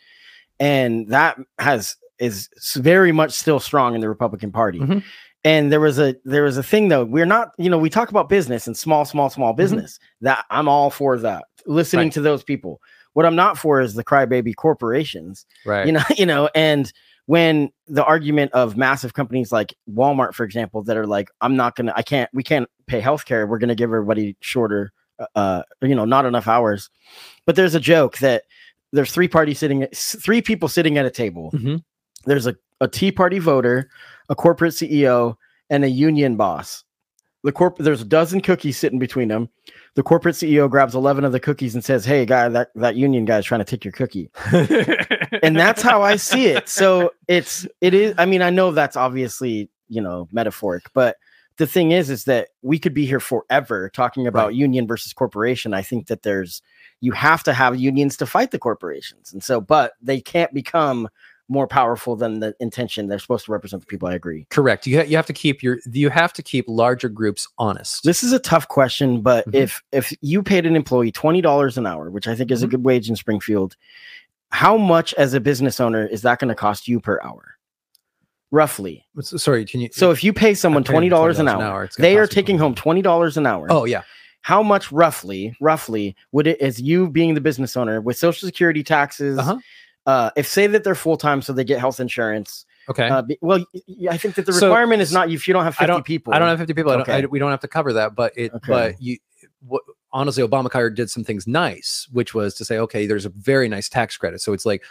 [0.61, 4.81] and that has is very much still strong in the Republican Party.
[4.81, 5.05] Mhm.
[5.45, 7.05] And there was a there was a thing though.
[7.05, 10.01] We're not, you know, we talk about business and small, small, small business.
[10.21, 11.45] That I'm all for that.
[11.67, 12.13] Listening Right.
[12.15, 12.81] to those people.
[13.19, 15.45] What I'm not for is the crybaby corporations.
[15.67, 15.87] Right.
[15.87, 16.93] You know, you know, and
[17.27, 21.75] when the argument of massive companies like Walmart, for example, that are like, I'm not
[21.75, 23.49] gonna, I can't, we can't pay healthcare.
[23.49, 24.93] We're gonna give everybody shorter,
[25.35, 26.91] uh, you know, not enough hours.
[27.45, 28.45] But there's a joke that
[28.93, 31.51] there's three parties sitting, three people sitting at a table.
[31.51, 31.83] Mhm.
[32.25, 33.91] There's a, a Tea Party voter,
[34.29, 35.35] a corporate CEO,
[35.71, 36.85] and a union boss.
[37.45, 39.49] The corp, there's a dozen cookies sitting between them.
[39.95, 43.25] The corporate CEO grabs 11 of the cookies and says, Hey, guy, that, that union
[43.25, 44.31] guy's trying to take your cookie
[45.43, 46.69] and that's how I see it.
[46.69, 48.15] So it's it is.
[48.19, 51.17] I mean, I know that's obviously you know metaphoric, but
[51.57, 54.55] the thing is, is that we could be here forever talking about Right.
[54.55, 55.75] union versus corporation.
[55.75, 56.63] I think that there's
[57.01, 61.09] you have to have unions to fight the corporations, and so but they can't become
[61.49, 64.09] more powerful than the intention they're supposed to represent the people.
[64.09, 64.47] I agree.
[64.51, 64.87] Correct.
[64.87, 68.05] You ha- you have to keep your you have to keep larger groups honest.
[68.05, 69.55] This is a tough question, but Mhm.
[69.55, 72.67] if if you paid an employee twenty dollars an hour, which I think is a
[72.67, 72.71] Mhm.
[72.73, 73.77] good wage in Springfield,
[74.51, 77.55] how much as a business owner is that going to cost you per hour?
[78.51, 79.05] Roughly.
[79.21, 79.91] Sorry, can you?
[79.93, 83.03] So if you pay someone twenty dollars an $20 hour, they are taking home twenty
[83.03, 83.67] dollars an hour.
[83.69, 84.03] oh yeah,
[84.41, 88.83] how much roughly, roughly would it as you being the business owner with Social Security
[88.83, 89.39] taxes?
[89.39, 89.59] Uh-huh.
[90.07, 92.65] Uh, if say that they're full time, so they get health insurance.
[92.89, 93.09] okay.
[93.09, 93.65] Uh, well,
[94.11, 96.05] I think that the So- requirement is not if you don't have I fifty don't-
[96.07, 96.33] people.
[96.35, 96.93] I don't have 50 people.
[96.93, 98.67] I don't, I, we don't have to cover that, but it, Okay.
[98.73, 99.19] but you,
[99.67, 99.83] what,
[100.13, 103.91] honestly, Obamacare did some things nice, which was to say, okay, there's a very nice
[103.91, 104.41] tax credit.
[104.41, 104.83] So it's like,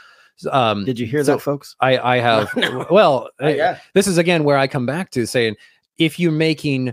[0.51, 1.75] um, Did you hear so that, folks?
[1.79, 2.85] I, I have, No.
[2.91, 3.79] well, yeah.
[3.95, 5.55] this is again where I come back to saying,
[5.97, 6.89] if you're making,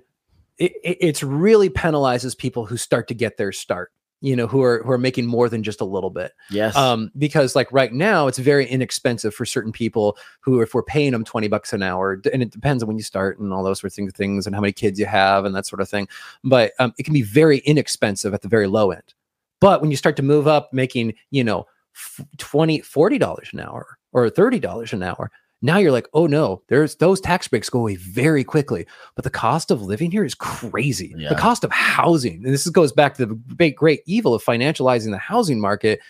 [0.57, 3.93] it, it it's really penalizes people who start to get their start,
[4.25, 6.33] you know, who are, who are making more than just a little bit.
[6.51, 6.75] Yes.
[6.77, 11.13] um because like right now it's very inexpensive for certain people who if we're paying
[11.13, 13.81] them 20 bucks an hour and it depends on when you start and all those
[13.81, 16.09] sorts of things and how many kids you have and that sort of thing
[16.43, 19.15] but um, it can be very inexpensive at the very low end
[19.61, 23.61] but when you start to move up making you know f- 20 40 dollars an
[23.61, 25.31] hour or 30 dollars an hour
[25.65, 28.87] now you're like oh no there's those tax breaks go away very quickly.
[29.15, 31.15] But the cost of living here is crazy.
[31.17, 31.31] Yeah.
[31.31, 35.11] the cost of housing and this goes back to the big great evil of financializing
[35.11, 36.01] the housing market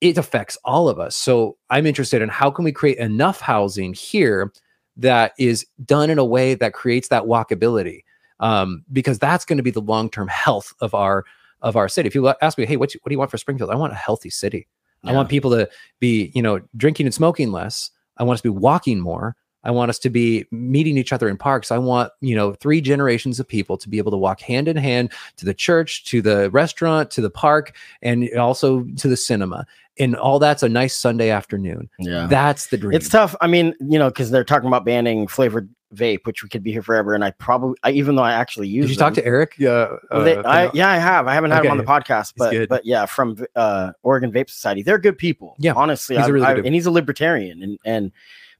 [0.00, 1.14] it affects all of us.
[1.16, 4.52] So i'm interested in how can we create enough housing here
[4.96, 8.00] that is done in a way that creates that walkability
[8.40, 11.24] um, because that's going to be the long-term health of our
[11.62, 12.06] of our city.
[12.06, 13.70] If you ask me hey what, you- what do you want for springfield?
[13.70, 14.66] I want a healthy city.
[15.06, 15.68] I want people to
[16.00, 17.90] be, you know, drinking and smoking less.
[18.16, 19.36] I want us to be walking more.
[19.64, 21.72] I want us to be meeting each other in parks.
[21.72, 24.76] I want, you know, three generations of people to be able to walk hand in
[24.76, 29.66] hand to the church, to the restaurant, to the park, and also to the cinema.
[29.98, 31.88] And all that's a nice Sunday afternoon.
[31.98, 32.26] yeah.
[32.26, 32.96] That's the dream.
[32.96, 33.34] It's tough.
[33.40, 36.72] I mean, you know, because they're talking about banning flavored vape, which we could be
[36.72, 37.14] here forever.
[37.14, 38.86] And I probably, I, even though I actually use.
[38.86, 39.54] Did you talk to Eric?
[39.58, 39.96] Yeah.
[40.10, 41.26] Well, they- I, yeah, I have.
[41.26, 44.82] I haven't had him on the podcast, but but yeah, from uh, Oregon Vape Society,
[44.82, 45.56] they're good people.
[45.58, 46.66] Yeah, honestly, he's a I- really I- good dude.
[46.66, 47.62] and he's a libertarian.
[47.62, 48.12] And and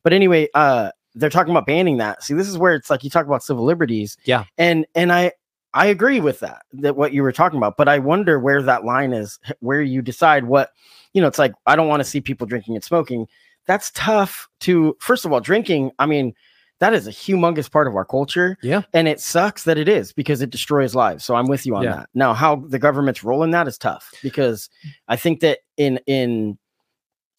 [0.03, 2.23] but anyway, uh, they're talking about banning that.
[2.23, 4.17] See, this is where it's like you talk about civil liberties.
[4.25, 4.45] Yeah.
[4.59, 5.33] and and I
[5.73, 8.85] I agree with that that what you were talking about, but I wonder where that
[8.85, 10.71] line is, where you decide what
[11.13, 11.29] you know.
[11.29, 13.27] It's like I don't want to see people drinking and smoking.
[13.67, 14.97] That's tough to.
[15.01, 15.91] First of all, drinking.
[15.99, 16.35] I mean.
[16.85, 18.59] That is a humongous part of our culture.
[18.63, 18.83] Yeah.
[18.93, 21.25] And it sucks that it is because it destroys lives.
[21.25, 21.97] So I'm with you on Yeah.
[21.97, 22.11] that.
[22.13, 24.69] Now, how the government's rolling that is tough because
[25.09, 26.59] I think that in in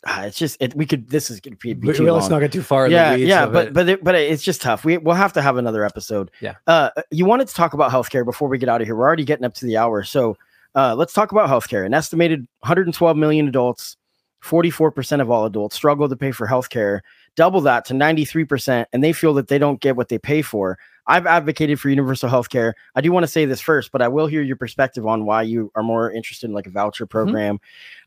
[0.07, 2.39] ah, it's just it, we could this is going to be, be too let's not
[2.39, 2.85] get too far.
[2.85, 3.73] in the yeah, yeah, but it.
[3.73, 4.83] but it, but it's just tough.
[4.83, 6.31] We we'll have to have another episode.
[6.41, 6.55] Yeah.
[6.65, 8.95] Uh, you wanted to talk about healthcare before we get out of here.
[8.95, 10.37] We're already getting up to the hour, so
[10.73, 11.85] uh, let's talk about healthcare.
[11.85, 13.95] An estimated 112 million adults,
[14.41, 17.01] 44 percent of all adults struggle to pay for healthcare.
[17.36, 20.41] Double that to 93 percent, and they feel that they don't get what they pay
[20.41, 20.77] for.
[21.07, 22.73] I've advocated for universal health care.
[22.95, 25.43] I do want to say this first, but I will hear your perspective on why
[25.43, 27.59] you are more interested in like a voucher program.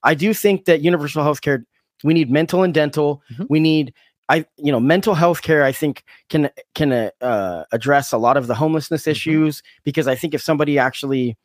[0.02, 1.64] I do think that universal health care,
[2.02, 3.22] we need mental and dental.
[3.32, 3.46] Mhm.
[3.50, 3.92] We need
[4.30, 8.46] I you know mental health care I think can can uh, address a lot of
[8.46, 9.10] the homelessness Mhm.
[9.10, 11.36] issues because I think if somebody actually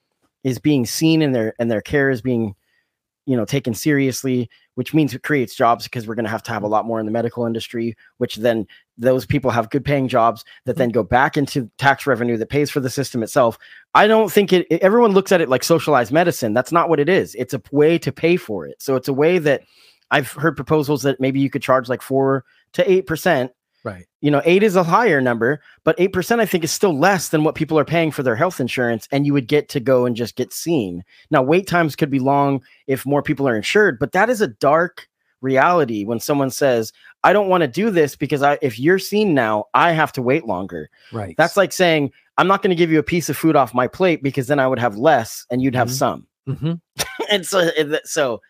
[0.43, 2.55] is being seen and their and their care is being
[3.25, 6.51] you know taken seriously which means it creates jobs because we're going to have to
[6.51, 6.73] have a mm-hmm.
[6.73, 8.65] lot more in the medical industry which then
[8.97, 10.95] those people have good paying jobs that then mm-hmm.
[10.95, 13.57] go back into tax revenue that pays for the system itself.
[13.95, 16.53] I don't think it, it- everyone looks at it like socialized medicine.
[16.53, 17.35] That's not what it is.
[17.35, 18.81] It's a way to pay for it.
[18.81, 19.63] So it's a way that
[20.11, 22.43] i've heard proposals that maybe you could charge like 4
[22.73, 23.51] to 8 percent
[23.83, 24.05] right.
[24.21, 27.29] you know, eight is a higher number, but eight percent I think is still less
[27.29, 30.05] than what people are paying for their health insurance, and you would get to go
[30.05, 31.03] and just get seen.
[31.31, 34.47] Now, wait times could be long if more people are insured, but that is a
[34.47, 35.07] dark
[35.41, 36.93] reality when someone says,
[37.25, 40.21] I don't want to do this because I if you're seen now, I have to
[40.21, 40.89] wait longer.
[41.11, 41.35] Right.
[41.37, 43.87] That's like saying I'm not going to give you a piece of food off my
[43.87, 45.91] plate because then I would have less and you'd have Mhm.
[45.91, 46.27] some.
[46.47, 46.81] Mhm.
[47.29, 47.69] and so
[48.05, 48.41] so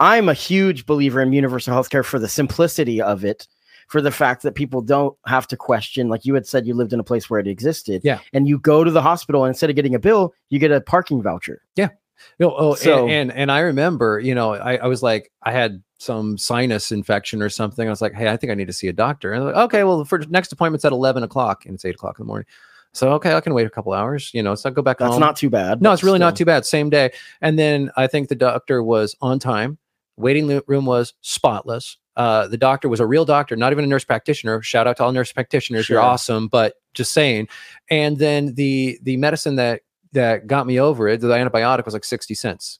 [0.00, 3.48] I'm a huge believer in universal healthcare for the simplicity of it,
[3.88, 6.08] for the fact that people don't have to question.
[6.08, 8.02] Like you had said, you lived in a place where it existed.
[8.04, 8.20] Yeah.
[8.32, 10.80] And you go to the hospital and instead of getting a bill, you get a
[10.80, 11.62] parking voucher.
[11.76, 11.90] Yeah.
[12.38, 15.52] No, oh, So- and, and and I remember, you know, I, I was like, I
[15.52, 17.86] had some sinus infection or something.
[17.86, 19.32] I was like, hey, I think I need to see a doctor.
[19.32, 22.24] And like, okay, well, for next appointment's at eleven o'clock, and it's eight o'clock in
[22.24, 22.46] the morning.
[22.92, 24.30] So okay, I can wait a couple hours.
[24.32, 25.20] You know, so I go back That's home.
[25.20, 25.82] not too bad.
[25.82, 26.64] no, it's really not too bad.
[26.64, 27.10] Same day,
[27.40, 29.78] and then I think the doctor was on time.
[30.16, 31.96] Waiting room was spotless.
[32.16, 34.62] Uh, the doctor was a real doctor, not even a nurse practitioner.
[34.62, 36.48] Shout out to all nurse practitioners, you're awesome.
[36.48, 37.48] But just saying.
[37.90, 42.04] And then the the medicine that that got me over it, the antibiotic was like
[42.04, 42.78] sixty cents.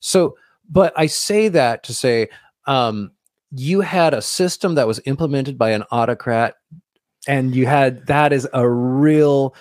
[0.00, 0.36] So,
[0.68, 2.28] but I say that to say,
[2.66, 3.12] um,
[3.50, 6.56] you had a system that was implemented by an autocrat,
[7.26, 9.54] and you had that is a real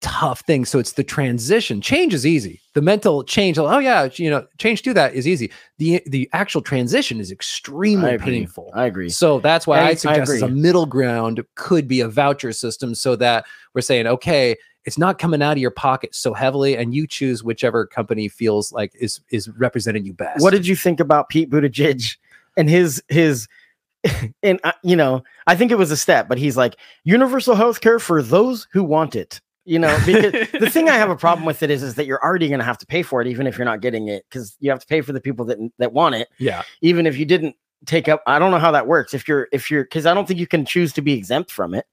[0.00, 0.64] tough thing.
[0.64, 1.80] So it's the transition.
[1.80, 2.60] Change is easy.
[2.74, 5.50] The mental change, oh yeah, you know, change to that is easy.
[5.78, 8.32] The the actual transition is extremely agree.
[8.40, 8.70] painful.
[8.74, 9.08] I agree.
[9.10, 12.52] So that's why I- I, I suggest as a middle ground could be a voucher
[12.52, 13.44] system so that
[13.74, 17.44] we're saying, okay, it's not coming out of your pocket so heavily, and you choose
[17.44, 20.42] whichever company feels like is is representing you best.
[20.42, 22.16] What did you think about Pete Buttigieg
[22.56, 23.46] and his his
[24.42, 27.80] and uh, you know I think it was a step, but he's like universal health
[27.80, 29.40] care for those who want it.
[29.70, 32.22] You know, because the thing I have a problem with it is is that you're
[32.24, 34.56] already going to have to pay for it, even if you're not getting it, because
[34.58, 36.62] you have to pay for the people that that want it, Yeah.
[36.82, 37.54] even if you didn't
[37.86, 38.20] take up.
[38.26, 39.14] I don't know how that works.
[39.14, 41.74] If you're if you're because I don't think you can choose to be exempt from
[41.74, 41.86] it.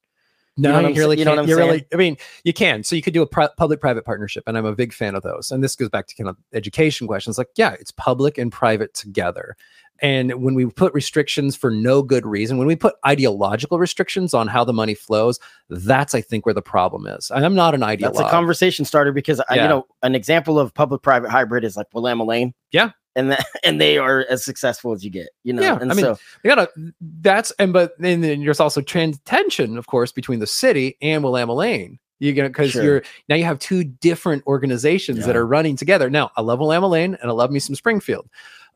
[0.59, 1.45] No, know you, really you know what can't.
[1.45, 1.67] I'm You saying?
[1.69, 2.84] really, I mean, you can.
[2.84, 5.51] So you could do a pri- public-private partnership, and I'm a big fan of those.
[5.51, 7.38] And this goes back to kind of education questions.
[7.38, 9.55] Like, yeah, it's public and private together.
[10.02, 14.48] And when we put restrictions for no good reason, when we put ideological restrictions on
[14.48, 15.39] how the money flows,
[15.70, 17.32] that's I think where the problem is.
[17.32, 18.00] And I'm not an ideologue.
[18.00, 21.88] That's a conversation starter because I, you know an example of public-private hybrid is like
[21.93, 22.54] Willamalane.
[22.72, 22.91] Yeah.
[23.16, 25.30] and that and they are as successful as you get.
[25.43, 26.70] You know, Yeah, and I mean, so You gotta.
[27.02, 31.24] That's and but then, then there's also trans tension, of course, between the city and
[31.24, 31.98] Willamalane.
[32.20, 32.84] You're gonna because Sure.
[32.84, 36.10] you're now you have two different organizations that are running together.
[36.10, 38.28] Now I love Willamalane and I love me some Springfield.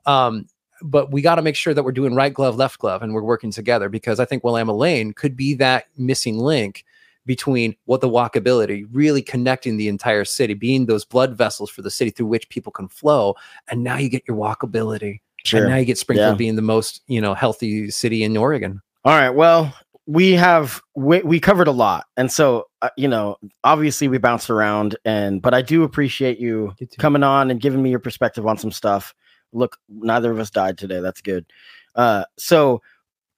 [0.05, 0.47] Um,
[0.84, 3.23] but we got to make sure that we're doing right glove, left glove, and we're
[3.23, 6.86] working together because I think Willamalane could be that missing link
[7.25, 11.91] between what the walkability, really connecting the entire city, being those blood vessels for the
[11.91, 13.36] city through which people can flow,
[13.69, 15.19] and now you get your walkability.
[15.43, 15.61] sure.
[15.61, 16.38] And now you get Springfield Yeah.
[16.38, 18.82] being the most, you know, healthy city in Oregon.
[19.05, 19.29] All right.
[19.32, 19.73] Well,
[20.07, 24.49] we have we, we covered a lot, and so uh, you know, obviously we bounced
[24.49, 28.47] around, and but I do appreciate you You coming on and giving me your perspective
[28.47, 29.13] on some stuff.
[29.53, 30.99] Look, neither of us died today.
[30.99, 31.45] That's good.
[31.95, 32.81] Uh, so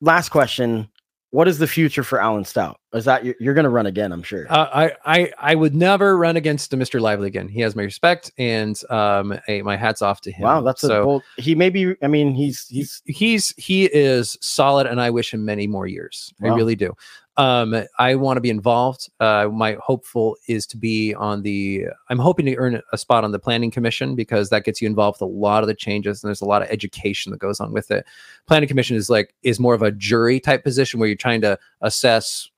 [0.01, 0.87] last question:
[1.31, 2.79] What is the future for Alan Stout?
[2.93, 4.11] Is that you're, you're going to run again?
[4.11, 4.45] I'm sure.
[4.51, 7.01] Uh, I, I, I would never run against Mr.
[7.01, 7.47] Lively again.
[7.47, 10.43] He has my respect, and um, hey, my hats off to him.
[10.43, 11.03] wow, that's a so.
[11.03, 11.23] bold.
[11.37, 11.95] He may be.
[12.03, 16.33] I mean, he's he's he's he is solid, and I wish him many more years.
[16.43, 16.93] I really do.
[17.37, 19.09] Um, I want to be involved.
[19.19, 21.85] Uh, my hopeful is to be on the.
[22.09, 25.15] I'm hoping to earn a spot on the planning commission because that gets you involved
[25.19, 27.71] with a lot of the changes, and there's a lot of education that goes on
[27.73, 28.05] with it.
[28.47, 31.57] Planning commission is like is more of a jury type position where you're trying to
[31.81, 32.49] assess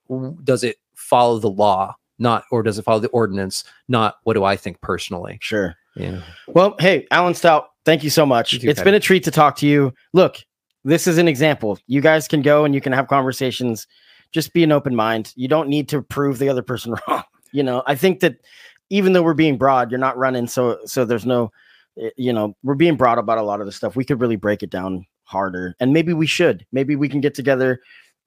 [0.44, 4.44] does it follow the law, not or does it follow the ordinance, not what do
[4.44, 5.38] I think personally.
[5.42, 5.76] sure.
[5.96, 6.20] Yeah.
[6.50, 8.52] Well, hey, Alan Stout, thank you so much.
[8.52, 8.88] You too, It's Patty.
[8.88, 9.94] been a treat to talk to you.
[10.12, 10.40] Look,
[10.84, 11.80] this is an example.
[11.88, 13.88] You guys can go and you can have conversations.
[14.32, 15.34] Just be an open mind.
[15.36, 17.24] You don't need to prove the other person wrong.
[17.52, 18.38] You know, I think that
[18.90, 20.48] even though we're being broad, you're not running.
[20.48, 21.52] So, so there's no,
[22.00, 23.96] eh, you know, we're being broad about a lot of the stuff.
[23.96, 26.66] We could really break it down harder, and maybe we should.
[26.72, 27.80] Maybe we can get together,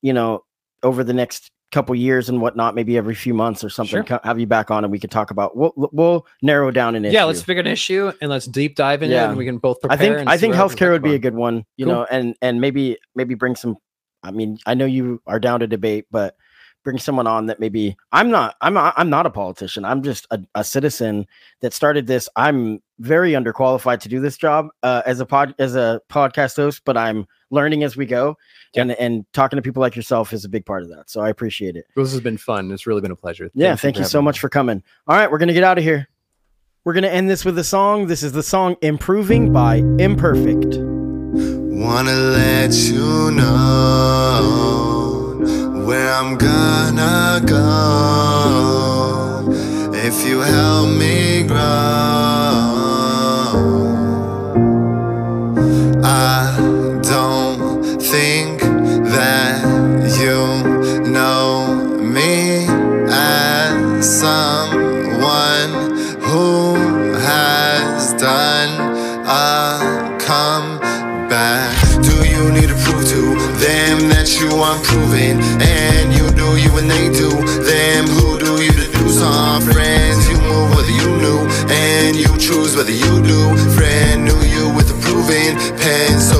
[0.02, 0.44] you know,
[0.82, 2.74] over the next couple years and whatnot.
[2.74, 4.04] Maybe every few months or something.
[4.04, 4.20] Sure.
[4.24, 5.56] Have you back on, and we could talk about.
[5.56, 7.14] We'll we'll narrow down an issue.
[7.14, 9.80] Yeah, let's pick an issue and let's deep dive in it, and we can both
[9.80, 9.94] prepare.
[9.94, 11.84] I think and I think where we can healthcare would be a good one, you
[11.84, 11.94] Cool.
[11.94, 13.76] know, and and maybe maybe bring some.
[14.22, 16.36] I mean, I know you are down to debate, but
[16.84, 18.56] bring someone on that maybe I'm not.
[18.60, 19.84] I'm not, I'm not a politician.
[19.84, 21.26] I'm just a, a citizen
[21.60, 22.28] that started this.
[22.36, 26.82] I'm very underqualified to do this job uh, as a pod as a podcast host,
[26.84, 28.36] but I'm learning as we go,
[28.74, 28.82] Yeah.
[28.82, 31.10] and and talking to people like yourself is a big part of that.
[31.10, 31.86] So I appreciate it.
[31.96, 32.70] This has been fun.
[32.72, 33.50] It's really been a pleasure.
[33.54, 34.40] Yeah, Thank thank you so much me.
[34.40, 34.82] for coming.
[35.06, 36.08] All right, we're gonna get out of here.
[36.84, 38.06] We're gonna end this with a song.
[38.06, 40.87] This is the song "Improving" by Imperfect
[41.88, 44.44] wanna let you know
[45.86, 47.64] where I'm gonna go
[49.94, 51.58] if you help me grow.
[56.04, 56.58] I
[57.12, 58.60] don't think
[59.16, 59.62] that
[60.20, 60.38] you
[61.10, 61.48] know
[62.02, 62.66] me
[63.08, 64.57] as some.
[74.82, 75.40] Proving.
[75.60, 77.30] And you do you and they do
[77.62, 78.06] them.
[78.06, 79.08] Who do you to do?
[79.08, 83.40] Some friends you move whether you knew, and you choose whether you do.
[83.76, 86.20] Friend knew you with a proven pen.
[86.20, 86.37] So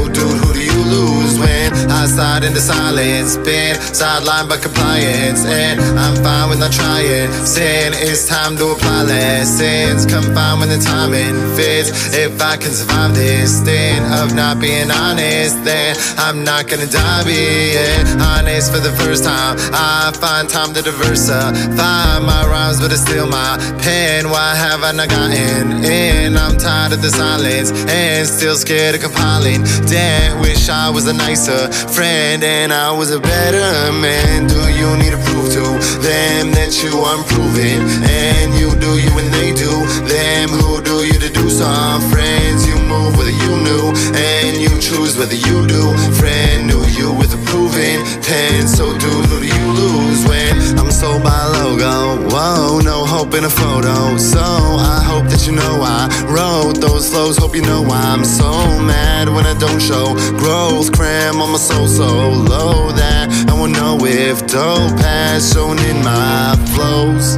[2.18, 3.36] when I the silence?
[3.36, 7.30] Been sidelined by compliance, and I'm fine with not trying.
[7.46, 10.04] Sin, it's time to apply lessons.
[10.04, 12.14] Confined when the timing fits.
[12.14, 17.22] If I can survive this thing of not being honest, then I'm not gonna die
[17.22, 19.54] being honest for the first time.
[19.70, 24.30] I find time to diversify my rhymes, but it's still my pen.
[24.30, 26.36] Why have I not gotten in?
[26.36, 29.62] I'm tired of the silence and still scared of compiling.
[29.86, 34.46] Damn, wish I was a nicer friend and I was a better man.
[34.46, 35.64] Do you need to prove to
[36.00, 37.80] them that you are proven?
[38.08, 39.72] And you do you and they do
[40.06, 40.48] them.
[40.48, 41.50] Who do you to do?
[41.50, 45.92] Some friends you move whether you knew, and you choose whether you do.
[46.18, 51.22] Friend knew you with a proven pen, so who do you lose when I'm sold
[51.22, 52.28] by logo?
[52.32, 54.16] Whoa, no hope in a photo.
[54.16, 57.36] So I hope that you know I wrote those flows.
[57.36, 58.50] Hope you know I'm so
[58.82, 60.92] mad when I don't show growth.
[60.92, 62.08] Cram on my soul so
[62.54, 67.36] low that I won't know if dope has shown in my flows.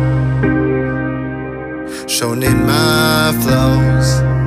[2.11, 4.40] Shown in my flows.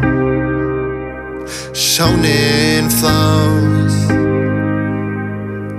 [1.74, 3.93] Shown in flows.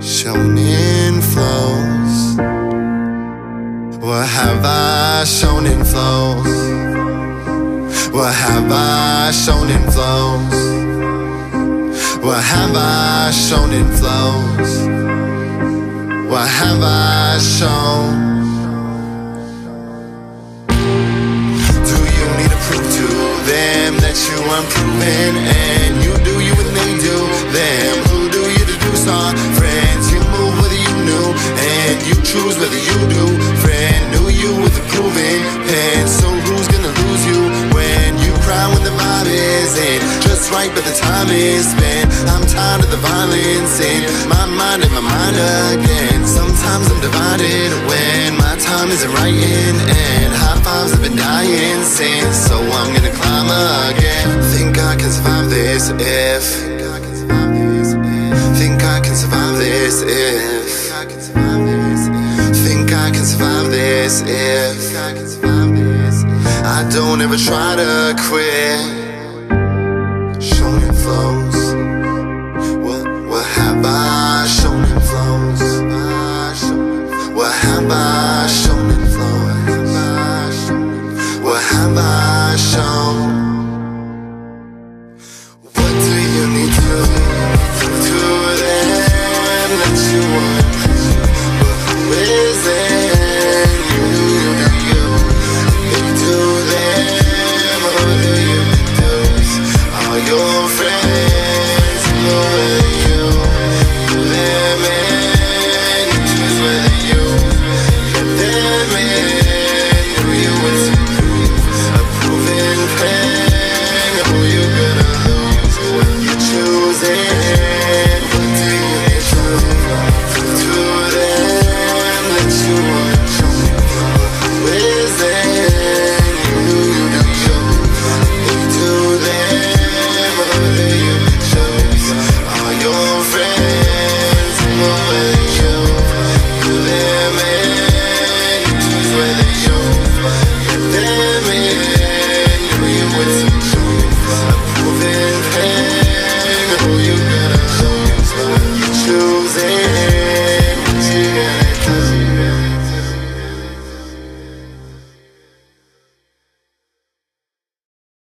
[0.05, 2.35] Shown in flows.
[4.03, 6.45] What have I shown in flows?
[8.11, 10.75] What have I shown in flows?
[12.21, 14.87] What have I shown in flows?
[16.29, 18.34] What have I shown?
[23.65, 27.17] Them that you are proving And you do you and they do
[27.55, 27.93] them.
[28.11, 28.91] Who do you to do?
[28.93, 33.25] Some friends you move whether you knew, and you choose whether you do.
[33.63, 36.03] Friend knew you with a proven pen.
[36.07, 37.41] So who's gonna lose you
[37.75, 42.07] when you cry when the vibe isn't just right, but the time is spent?
[42.33, 45.37] I'm tired of the violence in my mind and my mind
[45.73, 46.21] again.
[46.25, 47.74] Sometimes I'm divided
[48.85, 52.37] time isn't in, and high fives have been dying since.
[52.47, 53.49] So I'm gonna climb
[53.89, 54.41] again.
[54.53, 56.43] Think I can survive this if.
[58.57, 60.67] Think I can survive this if.
[62.65, 64.95] Think I can survive this if.
[66.65, 68.81] I don't ever try to quit.
[70.41, 71.44] Showing flows.